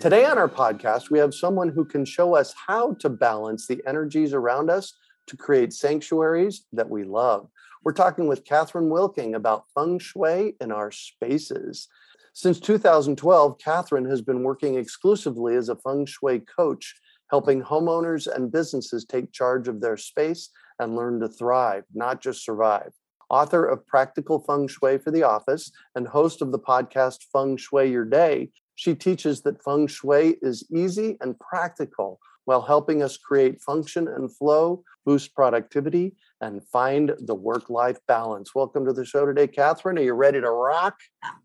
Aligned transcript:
Today 0.00 0.24
on 0.24 0.38
our 0.38 0.48
podcast, 0.48 1.10
we 1.10 1.18
have 1.18 1.34
someone 1.34 1.68
who 1.68 1.84
can 1.84 2.06
show 2.06 2.34
us 2.34 2.54
how 2.66 2.94
to 3.00 3.10
balance 3.10 3.66
the 3.66 3.82
energies 3.86 4.32
around 4.32 4.70
us 4.70 4.94
to 5.26 5.36
create 5.36 5.74
sanctuaries 5.74 6.64
that 6.72 6.88
we 6.88 7.04
love. 7.04 7.50
We're 7.84 7.92
talking 7.92 8.26
with 8.26 8.46
Kathryn 8.46 8.88
Wilking 8.88 9.34
about 9.34 9.66
feng 9.74 9.98
shui 9.98 10.54
in 10.58 10.72
our 10.72 10.90
spaces. 10.90 11.86
Since 12.32 12.60
2012, 12.60 13.58
Kathryn 13.58 14.08
has 14.08 14.22
been 14.22 14.42
working 14.42 14.76
exclusively 14.76 15.54
as 15.54 15.68
a 15.68 15.76
feng 15.76 16.06
shui 16.06 16.40
coach, 16.40 16.94
helping 17.28 17.62
homeowners 17.62 18.26
and 18.26 18.50
businesses 18.50 19.04
take 19.04 19.32
charge 19.32 19.68
of 19.68 19.82
their 19.82 19.98
space 19.98 20.48
and 20.78 20.96
learn 20.96 21.20
to 21.20 21.28
thrive, 21.28 21.84
not 21.92 22.22
just 22.22 22.42
survive. 22.42 22.94
Author 23.28 23.66
of 23.66 23.86
Practical 23.86 24.40
Feng 24.40 24.66
Shui 24.66 24.96
for 24.96 25.10
the 25.10 25.24
Office 25.24 25.70
and 25.94 26.08
host 26.08 26.40
of 26.40 26.52
the 26.52 26.58
podcast 26.58 27.18
Feng 27.30 27.58
Shui 27.58 27.90
Your 27.90 28.06
Day, 28.06 28.50
she 28.80 28.94
teaches 28.94 29.42
that 29.42 29.62
feng 29.62 29.86
shui 29.86 30.36
is 30.40 30.64
easy 30.74 31.18
and 31.20 31.38
practical 31.38 32.18
while 32.46 32.62
helping 32.62 33.02
us 33.02 33.18
create 33.18 33.60
function 33.60 34.08
and 34.08 34.34
flow, 34.34 34.82
boost 35.04 35.34
productivity, 35.34 36.14
and 36.40 36.66
find 36.66 37.12
the 37.26 37.34
work 37.34 37.68
life 37.68 37.98
balance. 38.08 38.54
Welcome 38.54 38.86
to 38.86 38.94
the 38.94 39.04
show 39.04 39.26
today, 39.26 39.46
Kathryn. 39.48 39.98
Are 39.98 40.02
you 40.02 40.14
ready 40.14 40.40
to 40.40 40.50
rock? 40.50 40.96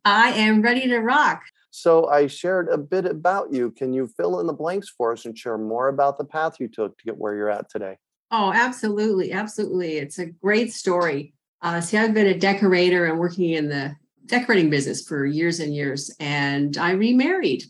I 0.06 0.30
am 0.30 0.62
ready 0.62 0.88
to 0.88 1.00
rock. 1.00 1.42
So, 1.72 2.08
I 2.08 2.28
shared 2.28 2.70
a 2.70 2.78
bit 2.78 3.06
about 3.06 3.52
you. 3.52 3.72
Can 3.72 3.92
you 3.92 4.08
fill 4.16 4.40
in 4.40 4.48
the 4.48 4.54
blanks 4.54 4.88
for 4.98 5.12
us 5.12 5.26
and 5.26 5.38
share 5.38 5.58
more 5.58 5.90
about 5.90 6.18
the 6.18 6.24
path 6.24 6.56
you 6.62 6.70
took 6.70 6.98
to 6.98 7.04
get 7.04 7.18
where 7.18 7.36
you're 7.36 7.50
at 7.50 7.70
today? 7.70 7.98
Oh, 8.32 8.54
absolutely. 8.54 9.34
Absolutely. 9.34 9.98
It's 9.98 10.20
a 10.20 10.28
great 10.28 10.72
story. 10.72 11.34
Uh, 11.62 11.82
see, 11.82 11.98
I've 11.98 12.14
been 12.14 12.28
a 12.28 12.40
decorator 12.40 13.08
and 13.08 13.20
working 13.20 13.50
in 13.50 13.68
the 13.68 13.94
decorating 14.26 14.70
business 14.70 15.06
for 15.08 15.26
years 15.26 15.60
and 15.60 15.76
years. 15.76 16.14
And 16.20 16.78
I 16.78 16.92
remarried 16.92 17.64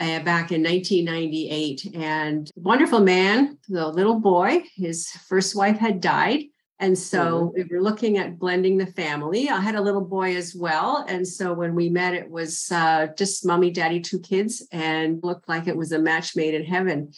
uh, 0.00 0.20
back 0.20 0.50
in 0.50 0.62
1998. 0.62 1.94
And 1.94 2.50
wonderful 2.56 3.00
man, 3.00 3.58
the 3.68 3.88
little 3.88 4.18
boy, 4.18 4.64
his 4.74 5.08
first 5.28 5.54
wife 5.54 5.78
had 5.78 6.00
died. 6.00 6.44
And 6.80 6.98
so 6.98 7.52
mm-hmm. 7.54 7.62
we 7.70 7.76
were 7.76 7.82
looking 7.82 8.18
at 8.18 8.40
blending 8.40 8.76
the 8.76 8.86
family. 8.86 9.48
I 9.48 9.60
had 9.60 9.76
a 9.76 9.80
little 9.80 10.04
boy 10.04 10.34
as 10.34 10.56
well. 10.56 11.04
And 11.06 11.26
so 11.26 11.52
when 11.52 11.76
we 11.76 11.88
met, 11.88 12.14
it 12.14 12.28
was 12.28 12.72
uh, 12.72 13.08
just 13.16 13.46
mommy, 13.46 13.70
daddy, 13.70 14.00
two 14.00 14.18
kids, 14.18 14.66
and 14.72 15.22
looked 15.22 15.48
like 15.48 15.68
it 15.68 15.76
was 15.76 15.92
a 15.92 16.00
match 16.00 16.34
made 16.34 16.54
in 16.54 16.64
heaven. 16.64 17.12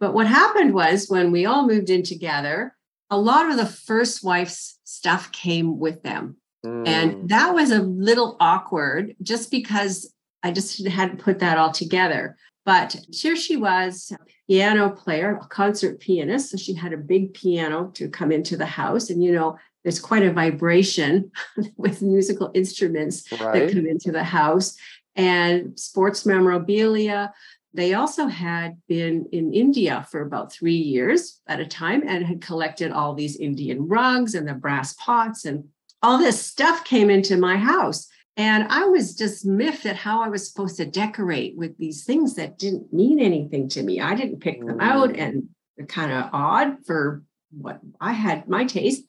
But 0.00 0.14
what 0.14 0.26
happened 0.26 0.72
was 0.72 1.10
when 1.10 1.30
we 1.30 1.44
all 1.44 1.66
moved 1.66 1.90
in 1.90 2.02
together, 2.02 2.74
a 3.10 3.18
lot 3.18 3.50
of 3.50 3.58
the 3.58 3.66
first 3.66 4.24
wife's 4.24 4.78
stuff 4.84 5.30
came 5.32 5.78
with 5.78 6.02
them. 6.02 6.38
Mm. 6.64 6.88
And 6.88 7.28
that 7.28 7.54
was 7.54 7.70
a 7.70 7.82
little 7.82 8.36
awkward 8.40 9.14
just 9.22 9.50
because 9.50 10.12
I 10.42 10.52
just 10.52 10.86
hadn't 10.86 11.18
put 11.18 11.38
that 11.40 11.58
all 11.58 11.72
together. 11.72 12.36
But 12.64 12.96
here 13.12 13.34
she 13.34 13.56
was, 13.56 14.12
piano 14.48 14.90
player, 14.90 15.38
a 15.42 15.46
concert 15.46 15.98
pianist. 15.98 16.50
So 16.50 16.56
she 16.56 16.74
had 16.74 16.92
a 16.92 16.98
big 16.98 17.34
piano 17.34 17.90
to 17.94 18.08
come 18.08 18.30
into 18.30 18.56
the 18.56 18.66
house. 18.66 19.10
And, 19.10 19.22
you 19.22 19.32
know, 19.32 19.58
there's 19.82 20.00
quite 20.00 20.22
a 20.22 20.32
vibration 20.32 21.32
with 21.76 22.02
musical 22.02 22.50
instruments 22.54 23.30
right. 23.32 23.52
that 23.66 23.72
come 23.72 23.86
into 23.86 24.12
the 24.12 24.22
house 24.22 24.76
and 25.16 25.78
sports 25.78 26.24
memorabilia. 26.24 27.32
They 27.74 27.94
also 27.94 28.26
had 28.26 28.76
been 28.86 29.26
in 29.32 29.52
India 29.52 30.06
for 30.10 30.20
about 30.20 30.52
three 30.52 30.76
years 30.76 31.40
at 31.46 31.60
a 31.60 31.66
time 31.66 32.02
and 32.06 32.24
had 32.24 32.42
collected 32.42 32.92
all 32.92 33.14
these 33.14 33.36
Indian 33.36 33.88
rugs 33.88 34.34
and 34.34 34.46
the 34.46 34.54
brass 34.54 34.92
pots 34.94 35.44
and 35.44 35.64
all 36.02 36.18
this 36.18 36.44
stuff 36.44 36.84
came 36.84 37.10
into 37.10 37.36
my 37.36 37.56
house. 37.56 38.08
And 38.36 38.66
I 38.70 38.86
was 38.86 39.14
just 39.14 39.44
miffed 39.44 39.84
at 39.84 39.96
how 39.96 40.22
I 40.22 40.28
was 40.28 40.48
supposed 40.48 40.76
to 40.78 40.86
decorate 40.86 41.56
with 41.56 41.76
these 41.76 42.04
things 42.04 42.34
that 42.36 42.58
didn't 42.58 42.92
mean 42.92 43.20
anything 43.20 43.68
to 43.70 43.82
me. 43.82 44.00
I 44.00 44.14
didn't 44.14 44.40
pick 44.40 44.64
them 44.64 44.80
out 44.80 45.10
mm. 45.10 45.20
and 45.20 45.48
they're 45.76 45.86
kind 45.86 46.12
of 46.12 46.30
odd 46.32 46.86
for 46.86 47.22
what 47.50 47.80
I 48.00 48.12
had 48.12 48.48
my 48.48 48.64
taste. 48.64 49.04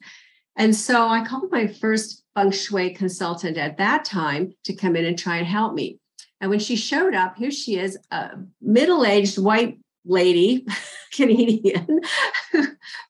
And 0.56 0.76
so 0.76 1.08
I 1.08 1.24
called 1.24 1.50
my 1.50 1.66
first 1.66 2.22
feng 2.34 2.50
shui 2.50 2.90
consultant 2.90 3.56
at 3.56 3.78
that 3.78 4.04
time 4.04 4.52
to 4.64 4.74
come 4.74 4.94
in 4.94 5.06
and 5.06 5.18
try 5.18 5.38
and 5.38 5.46
help 5.46 5.72
me. 5.74 5.98
And 6.40 6.50
when 6.50 6.60
she 6.60 6.76
showed 6.76 7.14
up, 7.14 7.36
here 7.36 7.50
she 7.50 7.78
is, 7.78 7.98
a 8.10 8.32
middle 8.60 9.06
aged 9.06 9.38
white 9.38 9.78
lady, 10.04 10.66
Canadian, 11.12 12.00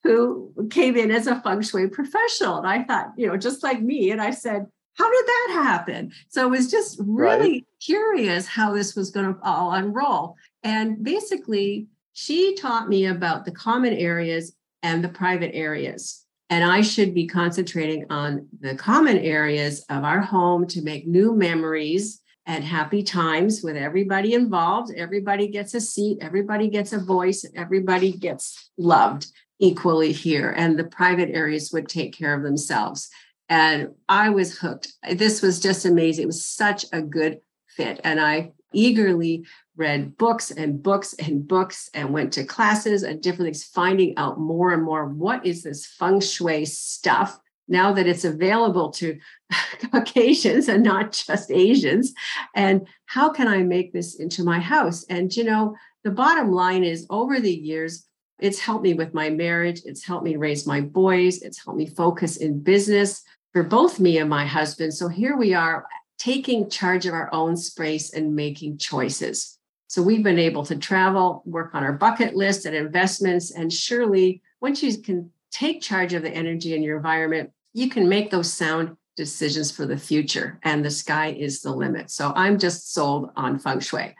who 0.03 0.53
came 0.71 0.97
in 0.97 1.11
as 1.11 1.27
a 1.27 1.41
feng 1.41 1.63
shui 1.63 1.89
professional. 1.89 2.59
And 2.59 2.67
I 2.67 2.83
thought, 2.85 3.13
you 3.17 3.27
know, 3.27 3.37
just 3.37 3.63
like 3.63 3.81
me. 3.81 4.11
And 4.11 4.21
I 4.21 4.31
said, 4.31 4.67
how 4.97 5.11
did 5.11 5.27
that 5.27 5.51
happen? 5.65 6.13
So 6.29 6.43
I 6.43 6.47
was 6.47 6.71
just 6.71 7.01
really 7.05 7.53
right. 7.53 7.67
curious 7.85 8.47
how 8.47 8.73
this 8.73 8.95
was 8.95 9.11
going 9.11 9.35
to 9.35 9.41
all 9.43 9.73
unroll. 9.73 10.37
And 10.63 11.03
basically, 11.03 11.89
she 12.13 12.55
taught 12.55 12.89
me 12.89 13.07
about 13.07 13.45
the 13.45 13.51
common 13.51 13.93
areas 13.93 14.55
and 14.83 15.03
the 15.03 15.09
private 15.09 15.53
areas. 15.55 16.25
And 16.49 16.63
I 16.63 16.83
should 16.83 17.15
be 17.15 17.27
concentrating 17.27 18.07
on 18.11 18.47
the 18.61 18.77
common 18.77 19.19
areas 19.19 19.85
of 19.89 20.05
our 20.05 20.21
home 20.21 20.67
to 20.69 20.83
make 20.83 21.07
new 21.07 21.35
memories 21.35 22.21
and 22.47 22.65
happy 22.65 23.03
times 23.03 23.63
with 23.63 23.77
everybody 23.77 24.35
involved. 24.35 24.93
Everybody 24.95 25.49
gets 25.49 25.75
a 25.75 25.81
seat, 25.81 26.19
everybody 26.21 26.69
gets 26.69 26.93
a 26.93 26.99
voice, 26.99 27.45
everybody 27.55 28.13
gets 28.13 28.71
loved 28.77 29.27
equally 29.59 30.13
here. 30.13 30.51
And 30.57 30.79
the 30.79 30.85
private 30.85 31.31
areas 31.31 31.71
would 31.73 31.89
take 31.89 32.17
care 32.17 32.35
of 32.35 32.43
themselves. 32.43 33.09
And 33.49 33.91
I 34.09 34.31
was 34.31 34.59
hooked. 34.59 34.93
This 35.13 35.43
was 35.43 35.61
just 35.61 35.85
amazing. 35.85 36.25
It 36.25 36.27
was 36.27 36.45
such 36.45 36.87
a 36.93 37.03
good 37.03 37.41
fit. 37.69 38.01
And 38.05 38.21
I 38.21 38.53
eagerly 38.73 39.45
read 39.77 40.17
books 40.17 40.51
and 40.51 40.83
books 40.83 41.15
and 41.15 41.47
books 41.47 41.89
and 41.95 42.13
went 42.13 42.33
to 42.35 42.45
classes 42.45 43.03
and 43.03 43.23
different 43.23 43.47
things, 43.47 43.65
finding 43.65 44.17
out 44.17 44.39
more 44.39 44.73
and 44.73 44.83
more 44.83 45.07
what 45.07 45.45
is 45.45 45.63
this 45.63 45.87
feng 45.87 46.21
shui 46.21 46.65
stuff 46.65 47.39
now 47.69 47.93
that 47.93 48.07
it's 48.07 48.25
available 48.25 48.91
to 48.91 49.19
Caucasians 49.91 50.69
and 50.69 50.83
not 50.83 51.13
just 51.13 51.51
Asians. 51.51 52.13
And 52.55 52.87
how 53.07 53.31
can 53.31 53.49
I 53.49 53.63
make 53.63 53.93
this 53.93 54.17
into 54.17 54.45
my 54.45 54.61
house? 54.61 55.05
And, 55.09 55.35
you 55.35 55.45
know, 55.45 55.75
the 56.03 56.11
bottom 56.11 56.53
line 56.53 56.85
is 56.85 57.07
over 57.11 57.41
the 57.41 57.55
years, 57.55 58.07
it's 58.39 58.59
helped 58.59 58.85
me 58.85 58.95
with 58.95 59.15
my 59.15 59.31
marriage. 59.31 59.83
It's 59.85 60.05
helped 60.05 60.25
me 60.25 60.37
raise 60.37 60.67
my 60.67 60.81
boys. 60.81 61.41
It's 61.43 61.65
helped 61.65 61.79
me 61.79 61.87
focus 61.87 62.37
in 62.37 62.61
business 62.61 63.23
for 63.53 63.63
both 63.63 64.01
me 64.01 64.19
and 64.19 64.29
my 64.29 64.45
husband. 64.45 64.93
So 64.93 65.09
here 65.09 65.37
we 65.37 65.55
are 65.55 65.87
taking 66.19 66.69
charge 66.69 67.07
of 67.07 67.15
our 67.15 67.33
own 67.33 67.57
space 67.57 68.13
and 68.13 68.35
making 68.35 68.79
choices. 68.79 69.59
So 69.87 70.03
we've 70.03 70.25
been 70.25 70.39
able 70.39 70.65
to 70.67 70.77
travel, 70.77 71.43
work 71.47 71.75
on 71.75 71.85
our 71.85 71.93
bucket 71.93 72.35
list 72.35 72.67
and 72.67 72.75
investments. 72.75 73.53
And 73.53 73.73
surely, 73.73 74.43
once 74.61 74.83
you 74.83 74.99
can 74.99 75.31
take 75.55 75.81
charge 75.81 76.13
of 76.13 76.23
the 76.23 76.31
energy 76.31 76.75
in 76.75 76.83
your 76.83 76.97
environment, 76.97 77.51
you 77.73 77.89
can 77.89 78.09
make 78.09 78.31
those 78.31 78.53
sound 78.53 78.97
decisions 79.17 79.71
for 79.71 79.87
the 79.87 79.97
future 79.97 80.59
and 80.65 80.85
the 80.85 80.91
sky 80.91 81.29
is 81.29 81.63
the 81.63 81.71
limit. 81.71 82.11
So 82.11 82.33
I'm 82.35 82.59
just 82.59 82.93
sold 82.93 83.31
on 83.37 83.59
feng 83.61 83.79
shui. 83.81 84.15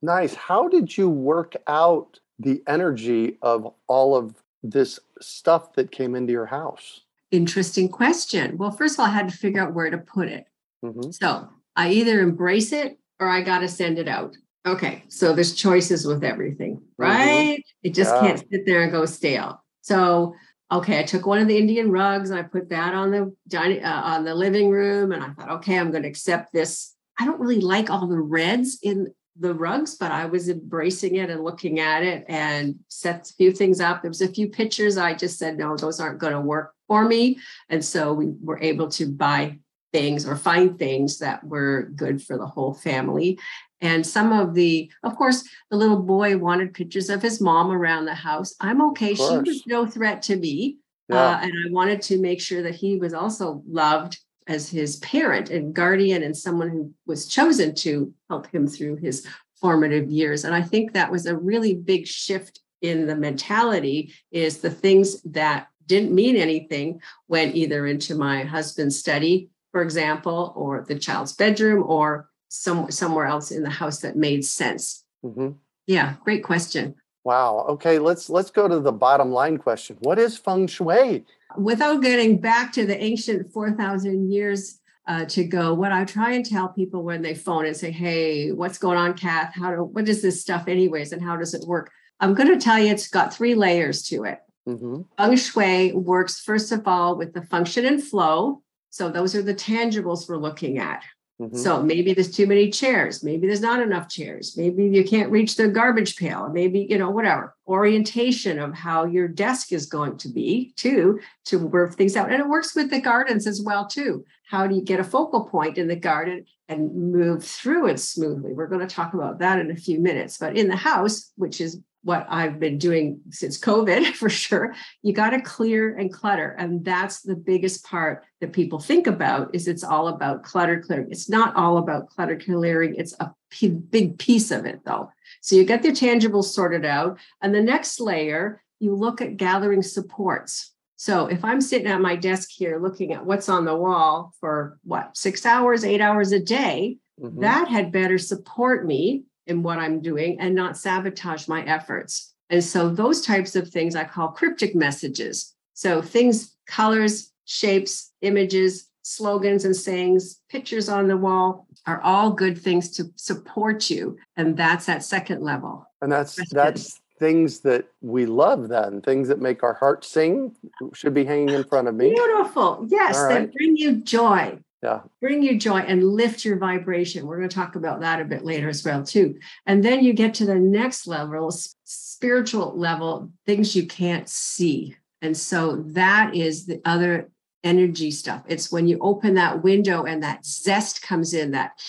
Nice. 0.00 0.34
How 0.34 0.68
did 0.68 0.96
you 0.96 1.08
work 1.08 1.56
out 1.66 2.20
the 2.38 2.62
energy 2.66 3.38
of 3.42 3.72
all 3.88 4.16
of 4.16 4.34
this 4.62 5.00
stuff 5.20 5.72
that 5.74 5.90
came 5.90 6.14
into 6.14 6.32
your 6.32 6.46
house? 6.46 7.00
Interesting 7.32 7.88
question. 7.88 8.56
Well, 8.58 8.70
first 8.70 8.94
of 8.94 9.00
all, 9.00 9.06
I 9.06 9.10
had 9.10 9.28
to 9.28 9.36
figure 9.36 9.60
out 9.60 9.74
where 9.74 9.90
to 9.90 9.98
put 9.98 10.28
it. 10.28 10.44
Mm-hmm. 10.84 11.10
So 11.10 11.48
I 11.74 11.90
either 11.90 12.20
embrace 12.20 12.72
it 12.72 12.98
or 13.18 13.28
I 13.28 13.40
got 13.40 13.60
to 13.60 13.68
send 13.68 13.98
it 13.98 14.06
out. 14.08 14.36
Okay, 14.66 15.02
so 15.08 15.32
there's 15.32 15.54
choices 15.54 16.06
with 16.06 16.22
everything, 16.22 16.76
Mm-hmm. 16.76 17.02
right? 17.02 17.64
It 17.82 17.94
just 17.94 18.14
Yeah. 18.14 18.20
can't 18.20 18.44
sit 18.50 18.66
there 18.66 18.82
and 18.82 18.92
go 18.92 19.04
stale. 19.06 19.64
So, 19.80 20.34
okay, 20.72 20.98
I 20.98 21.02
took 21.02 21.26
one 21.26 21.38
of 21.38 21.48
the 21.48 21.58
Indian 21.58 21.90
rugs 21.90 22.30
and 22.30 22.38
I 22.38 22.42
put 22.42 22.70
that 22.70 22.94
on 22.94 23.10
the 23.10 23.34
dining 23.48 23.84
uh, 23.84 24.02
on 24.04 24.24
the 24.24 24.34
living 24.34 24.70
room, 24.70 25.12
and 25.12 25.22
I 25.22 25.30
thought, 25.30 25.50
okay, 25.50 25.78
I'm 25.78 25.90
going 25.90 26.02
to 26.02 26.08
accept 26.08 26.52
this. 26.52 26.94
I 27.20 27.26
don't 27.26 27.40
really 27.40 27.60
like 27.60 27.90
all 27.90 28.06
the 28.06 28.18
reds 28.18 28.78
in 28.82 29.12
the 29.38 29.54
rugs, 29.54 29.96
but 29.96 30.10
I 30.10 30.26
was 30.26 30.48
embracing 30.48 31.16
it 31.16 31.30
and 31.30 31.44
looking 31.44 31.80
at 31.80 32.02
it 32.02 32.24
and 32.28 32.76
set 32.88 33.30
a 33.30 33.34
few 33.34 33.52
things 33.52 33.80
up. 33.80 34.02
There 34.02 34.10
was 34.10 34.22
a 34.22 34.28
few 34.28 34.48
pictures 34.48 34.96
I 34.96 35.14
just 35.14 35.38
said, 35.38 35.58
no, 35.58 35.76
those 35.76 36.00
aren't 36.00 36.18
going 36.18 36.34
to 36.34 36.40
work 36.40 36.72
for 36.88 37.04
me, 37.04 37.38
and 37.68 37.84
so 37.84 38.12
we 38.12 38.32
were 38.42 38.60
able 38.60 38.88
to 38.90 39.06
buy 39.06 39.58
things 39.92 40.26
or 40.26 40.36
find 40.36 40.78
things 40.78 41.18
that 41.18 41.44
were 41.44 41.90
good 41.94 42.22
for 42.22 42.38
the 42.38 42.46
whole 42.46 42.72
family. 42.72 43.38
And 43.82 44.06
some 44.06 44.32
of 44.32 44.54
the, 44.54 44.90
of 45.02 45.16
course, 45.16 45.46
the 45.70 45.76
little 45.76 45.98
boy 45.98 46.38
wanted 46.38 46.72
pictures 46.72 47.10
of 47.10 47.20
his 47.20 47.40
mom 47.40 47.70
around 47.70 48.06
the 48.06 48.14
house. 48.14 48.54
I'm 48.60 48.80
okay. 48.90 49.14
She 49.14 49.22
was 49.22 49.66
no 49.66 49.84
threat 49.84 50.22
to 50.22 50.36
me. 50.36 50.78
Yeah. 51.08 51.16
Uh, 51.16 51.40
and 51.42 51.52
I 51.52 51.70
wanted 51.70 52.00
to 52.02 52.20
make 52.20 52.40
sure 52.40 52.62
that 52.62 52.76
he 52.76 52.96
was 52.96 53.12
also 53.12 53.62
loved 53.68 54.18
as 54.46 54.70
his 54.70 54.96
parent 54.96 55.50
and 55.50 55.74
guardian 55.74 56.22
and 56.22 56.36
someone 56.36 56.68
who 56.70 56.92
was 57.06 57.26
chosen 57.26 57.74
to 57.74 58.14
help 58.30 58.46
him 58.46 58.66
through 58.66 58.96
his 58.96 59.26
formative 59.60 60.10
years. 60.10 60.44
And 60.44 60.54
I 60.54 60.62
think 60.62 60.92
that 60.92 61.10
was 61.10 61.26
a 61.26 61.36
really 61.36 61.74
big 61.74 62.06
shift 62.06 62.60
in 62.82 63.06
the 63.06 63.16
mentality 63.16 64.12
is 64.30 64.58
the 64.58 64.70
things 64.70 65.22
that 65.22 65.68
didn't 65.86 66.14
mean 66.14 66.36
anything 66.36 67.00
went 67.28 67.54
either 67.54 67.86
into 67.86 68.14
my 68.14 68.42
husband's 68.42 68.98
study, 68.98 69.50
for 69.70 69.82
example, 69.82 70.52
or 70.56 70.84
the 70.86 70.98
child's 70.98 71.32
bedroom 71.32 71.84
or 71.86 72.28
some, 72.52 72.90
somewhere 72.90 73.26
else 73.26 73.50
in 73.50 73.62
the 73.62 73.70
house 73.70 74.00
that 74.00 74.16
made 74.16 74.44
sense. 74.44 75.04
Mhm. 75.24 75.56
Yeah, 75.86 76.14
great 76.24 76.44
question. 76.44 76.94
Wow. 77.24 77.66
Okay, 77.68 77.98
let's 77.98 78.28
let's 78.28 78.50
go 78.50 78.66
to 78.68 78.80
the 78.80 78.92
bottom 78.92 79.30
line 79.30 79.56
question. 79.58 79.96
What 80.00 80.18
is 80.18 80.36
feng 80.36 80.66
shui? 80.66 81.24
without 81.58 82.00
getting 82.00 82.40
back 82.40 82.72
to 82.72 82.86
the 82.86 82.98
ancient 82.98 83.52
4,000 83.52 84.32
years 84.32 84.80
uh, 85.06 85.26
to 85.26 85.44
go, 85.44 85.74
what 85.74 85.92
I 85.92 86.04
try 86.06 86.32
and 86.32 86.46
tell 86.46 86.68
people 86.68 87.02
when 87.02 87.20
they 87.20 87.34
phone 87.34 87.66
and 87.66 87.76
say, 87.76 87.90
"Hey, 87.90 88.52
what's 88.52 88.78
going 88.78 88.96
on, 88.96 89.12
Kath? 89.14 89.52
How 89.54 89.70
do 89.70 89.84
what 89.84 90.08
is 90.08 90.22
this 90.22 90.40
stuff, 90.40 90.66
anyways, 90.68 91.12
and 91.12 91.20
how 91.22 91.36
does 91.36 91.52
it 91.54 91.66
work?" 91.66 91.90
I'm 92.20 92.34
going 92.34 92.48
to 92.48 92.58
tell 92.58 92.78
you, 92.78 92.90
it's 92.92 93.08
got 93.08 93.34
three 93.34 93.54
layers 93.54 94.02
to 94.04 94.24
it. 94.24 94.38
hmm 94.64 95.02
Feng 95.18 95.36
Shui 95.36 95.92
works 95.92 96.40
first 96.40 96.70
of 96.72 96.86
all 96.86 97.16
with 97.16 97.34
the 97.34 97.42
function 97.42 97.84
and 97.84 98.02
flow. 98.02 98.62
So 98.90 99.10
those 99.10 99.34
are 99.34 99.42
the 99.42 99.54
tangibles 99.54 100.28
we're 100.28 100.36
looking 100.36 100.78
at. 100.78 101.02
Hmm 101.38 101.56
So 101.56 101.82
maybe 101.82 102.14
there's 102.14 102.30
too 102.30 102.46
many 102.46 102.70
chairs. 102.70 103.22
Maybe 103.22 103.46
there's 103.46 103.60
not 103.60 103.80
enough 103.80 104.08
chairs. 104.08 104.54
Maybe 104.56 104.84
you 104.86 105.04
can't 105.04 105.30
reach 105.30 105.56
the 105.56 105.68
garbage 105.68 106.16
pail. 106.16 106.48
Maybe, 106.50 106.86
you 106.88 106.98
know, 106.98 107.10
whatever. 107.10 107.54
Orientation 107.66 108.58
of 108.58 108.74
how 108.74 109.04
your 109.06 109.28
desk 109.28 109.72
is 109.72 109.86
going 109.86 110.18
to 110.18 110.28
be, 110.28 110.72
too, 110.76 111.20
to 111.46 111.58
work 111.58 111.94
things 111.94 112.16
out. 112.16 112.30
And 112.30 112.40
it 112.40 112.48
works 112.48 112.74
with 112.74 112.90
the 112.90 113.00
gardens 113.00 113.46
as 113.46 113.62
well, 113.62 113.86
too. 113.86 114.24
How 114.48 114.66
do 114.66 114.74
you 114.74 114.82
get 114.82 115.00
a 115.00 115.04
focal 115.04 115.46
point 115.46 115.78
in 115.78 115.88
the 115.88 115.96
garden 115.96 116.44
and 116.68 116.94
move 116.94 117.44
through 117.44 117.88
it 117.88 118.00
smoothly? 118.00 118.52
We're 118.52 118.66
going 118.66 118.86
to 118.86 118.94
talk 118.94 119.14
about 119.14 119.38
that 119.38 119.58
in 119.58 119.70
a 119.70 119.76
few 119.76 120.00
minutes. 120.00 120.38
But 120.38 120.56
in 120.56 120.68
the 120.68 120.76
house, 120.76 121.32
which 121.36 121.60
is 121.60 121.80
what 122.04 122.26
I've 122.28 122.58
been 122.58 122.78
doing 122.78 123.20
since 123.30 123.58
COVID 123.58 124.12
for 124.14 124.28
sure, 124.28 124.74
you 125.02 125.12
got 125.12 125.30
to 125.30 125.40
clear 125.40 125.96
and 125.96 126.12
clutter. 126.12 126.54
And 126.58 126.84
that's 126.84 127.22
the 127.22 127.36
biggest 127.36 127.84
part 127.84 128.24
that 128.40 128.52
people 128.52 128.78
think 128.80 129.06
about 129.06 129.54
is 129.54 129.68
it's 129.68 129.84
all 129.84 130.08
about 130.08 130.42
clutter 130.42 130.80
clearing. 130.80 131.08
It's 131.10 131.28
not 131.28 131.54
all 131.54 131.78
about 131.78 132.08
clutter 132.08 132.36
clearing. 132.36 132.94
It's 132.96 133.14
a 133.20 133.32
p- 133.50 133.68
big 133.68 134.18
piece 134.18 134.50
of 134.50 134.66
it 134.66 134.80
though. 134.84 135.10
So 135.40 135.56
you 135.56 135.64
get 135.64 135.82
the 135.82 135.90
tangibles 135.90 136.44
sorted 136.44 136.84
out. 136.84 137.18
And 137.40 137.54
the 137.54 137.62
next 137.62 138.00
layer, 138.00 138.62
you 138.80 138.94
look 138.94 139.20
at 139.20 139.36
gathering 139.36 139.82
supports. 139.82 140.70
So 140.96 141.26
if 141.26 141.44
I'm 141.44 141.60
sitting 141.60 141.88
at 141.88 142.00
my 142.00 142.14
desk 142.16 142.48
here 142.50 142.78
looking 142.80 143.12
at 143.12 143.24
what's 143.26 143.48
on 143.48 143.64
the 143.64 143.76
wall 143.76 144.34
for 144.40 144.78
what, 144.84 145.16
six 145.16 145.44
hours, 145.46 145.84
eight 145.84 146.00
hours 146.00 146.32
a 146.32 146.40
day, 146.40 146.98
Mhm. 147.20 147.40
that 147.40 147.68
had 147.68 147.92
better 147.92 148.18
support 148.18 148.86
me 148.86 149.24
in 149.46 149.62
what 149.62 149.78
I'm 149.78 150.00
doing 150.00 150.38
and 150.40 150.54
not 150.54 150.76
sabotage 150.76 151.48
my 151.48 151.64
efforts. 151.64 152.34
And 152.50 152.62
so 152.62 152.88
those 152.88 153.22
types 153.22 153.56
of 153.56 153.68
things 153.68 153.96
I 153.96 154.04
call 154.04 154.28
cryptic 154.28 154.74
messages. 154.74 155.54
So 155.74 156.02
things, 156.02 156.56
colors, 156.66 157.32
shapes, 157.44 158.12
images, 158.20 158.88
slogans 159.02 159.64
and 159.64 159.74
sayings, 159.74 160.40
pictures 160.48 160.88
on 160.88 161.08
the 161.08 161.16
wall 161.16 161.66
are 161.86 162.00
all 162.02 162.30
good 162.30 162.56
things 162.56 162.90
to 162.90 163.10
support 163.16 163.90
you. 163.90 164.16
And 164.36 164.56
that's 164.56 164.88
at 164.88 165.02
second 165.02 165.42
level. 165.42 165.86
And 166.00 166.12
that's 166.12 166.38
That's 166.50 167.00
things 167.18 167.60
that 167.60 167.86
we 168.00 168.26
love 168.26 168.68
then, 168.68 169.00
things 169.00 169.28
that 169.28 169.40
make 169.40 169.62
our 169.62 169.74
heart 169.74 170.04
sing 170.04 170.54
should 170.92 171.14
be 171.14 171.24
hanging 171.24 171.50
in 171.50 171.64
front 171.64 171.88
of 171.88 171.94
me. 171.94 172.10
Beautiful. 172.10 172.84
Yes, 172.88 173.16
All 173.16 173.28
that 173.28 173.52
bring 173.52 173.76
you 173.76 173.96
joy. 174.02 174.58
Yeah. 174.82 175.00
Bring 175.20 175.42
you 175.42 175.58
joy 175.58 175.78
and 175.78 176.02
lift 176.04 176.44
your 176.44 176.56
vibration. 176.58 177.26
We're 177.26 177.36
going 177.38 177.48
to 177.48 177.54
talk 177.54 177.76
about 177.76 178.00
that 178.00 178.20
a 178.20 178.24
bit 178.24 178.44
later 178.44 178.68
as 178.68 178.84
well 178.84 179.02
too. 179.04 179.38
And 179.64 179.84
then 179.84 180.02
you 180.02 180.12
get 180.12 180.34
to 180.34 180.44
the 180.44 180.56
next 180.56 181.06
level, 181.06 181.52
spiritual 181.84 182.76
level, 182.76 183.30
things 183.46 183.76
you 183.76 183.86
can't 183.86 184.28
see. 184.28 184.96
And 185.20 185.36
so 185.36 185.76
that 185.88 186.34
is 186.34 186.66
the 186.66 186.80
other 186.84 187.30
energy 187.62 188.10
stuff. 188.10 188.42
It's 188.48 188.72
when 188.72 188.88
you 188.88 188.98
open 189.00 189.34
that 189.34 189.62
window 189.62 190.02
and 190.02 190.20
that 190.24 190.44
zest 190.44 191.00
comes 191.00 191.32
in, 191.32 191.52
that 191.52 191.80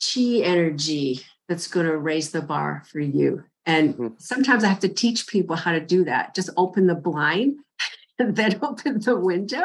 chi 0.00 0.40
energy 0.44 1.22
that's 1.48 1.66
going 1.66 1.86
to 1.86 1.96
raise 1.98 2.30
the 2.30 2.42
bar 2.42 2.84
for 2.86 3.00
you. 3.00 3.42
And 3.66 3.96
Mhm. 3.96 4.22
sometimes 4.22 4.62
I 4.62 4.68
have 4.68 4.78
to 4.80 4.88
teach 4.88 5.26
people 5.26 5.56
how 5.56 5.72
to 5.72 5.80
do 5.80 6.04
that. 6.04 6.34
Just 6.36 6.50
open 6.56 6.86
the 6.86 6.94
blind 6.94 7.56
and 8.20 8.36
then 8.36 8.60
open 8.62 9.00
the 9.00 9.16
window 9.18 9.64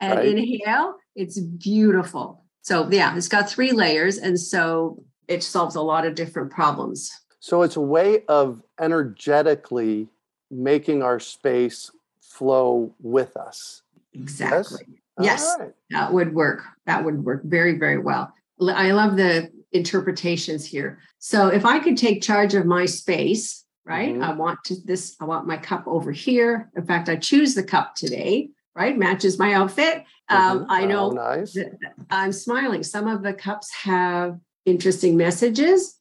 and 0.00 0.18
Right. 0.18 0.28
inhale. 0.36 0.96
It's 1.14 1.38
beautiful. 1.40 2.44
So, 2.62 2.88
yeah, 2.90 3.16
it's 3.16 3.28
got 3.28 3.48
three 3.50 3.72
layers. 3.72 4.18
And 4.18 4.38
so 4.38 5.04
it 5.28 5.42
solves 5.42 5.74
a 5.74 5.80
lot 5.82 6.06
of 6.06 6.14
different 6.14 6.50
problems. 6.50 7.10
So 7.40 7.62
it's 7.62 7.76
a 7.76 7.80
way 7.80 8.24
of 8.28 8.62
energetically 8.80 10.08
making 10.50 11.02
our 11.02 11.18
space 11.18 11.90
flow 12.20 12.94
with 13.00 13.36
us. 13.36 13.82
Exactly. 14.14 14.86
All 15.18 15.24
Yes. 15.24 15.56
right. 15.58 15.72
That 15.90 16.12
would 16.12 16.34
work. 16.34 16.62
That 16.86 17.04
would 17.04 17.24
work 17.24 17.42
very, 17.44 17.78
very 17.78 17.98
well. 17.98 18.32
I 18.60 18.92
love 18.92 19.16
the 19.16 19.50
interpretations 19.72 20.64
here. 20.64 20.98
So 21.18 21.48
if 21.48 21.64
I 21.64 21.78
could 21.80 21.96
take 21.96 22.22
charge 22.22 22.54
of 22.54 22.64
my 22.66 22.84
space, 22.86 23.64
right? 23.84 24.14
Mhm. 24.14 24.22
I 24.22 24.34
want 24.34 24.62
to 24.64 24.76
this, 24.84 25.16
I 25.20 25.24
want 25.24 25.46
my 25.46 25.56
cup 25.56 25.84
over 25.86 26.12
here. 26.12 26.70
In 26.76 26.84
fact, 26.86 27.08
I 27.08 27.16
choose 27.16 27.54
the 27.54 27.62
cup 27.64 27.94
today, 27.96 28.50
right? 28.74 28.96
Matches 28.96 29.38
my 29.38 29.52
outfit. 29.54 30.04
Um, 30.28 30.60
Mhm. 30.60 30.66
I 30.68 30.84
know 30.86 31.10
Oh, 31.10 31.10
nice. 31.10 31.52
that 31.54 31.72
I'm 32.10 32.32
smiling. 32.32 32.82
Some 32.82 33.06
of 33.06 33.22
the 33.22 33.32
cups 33.34 33.70
have 33.82 34.38
interesting 34.64 35.16
messages. 35.16 35.98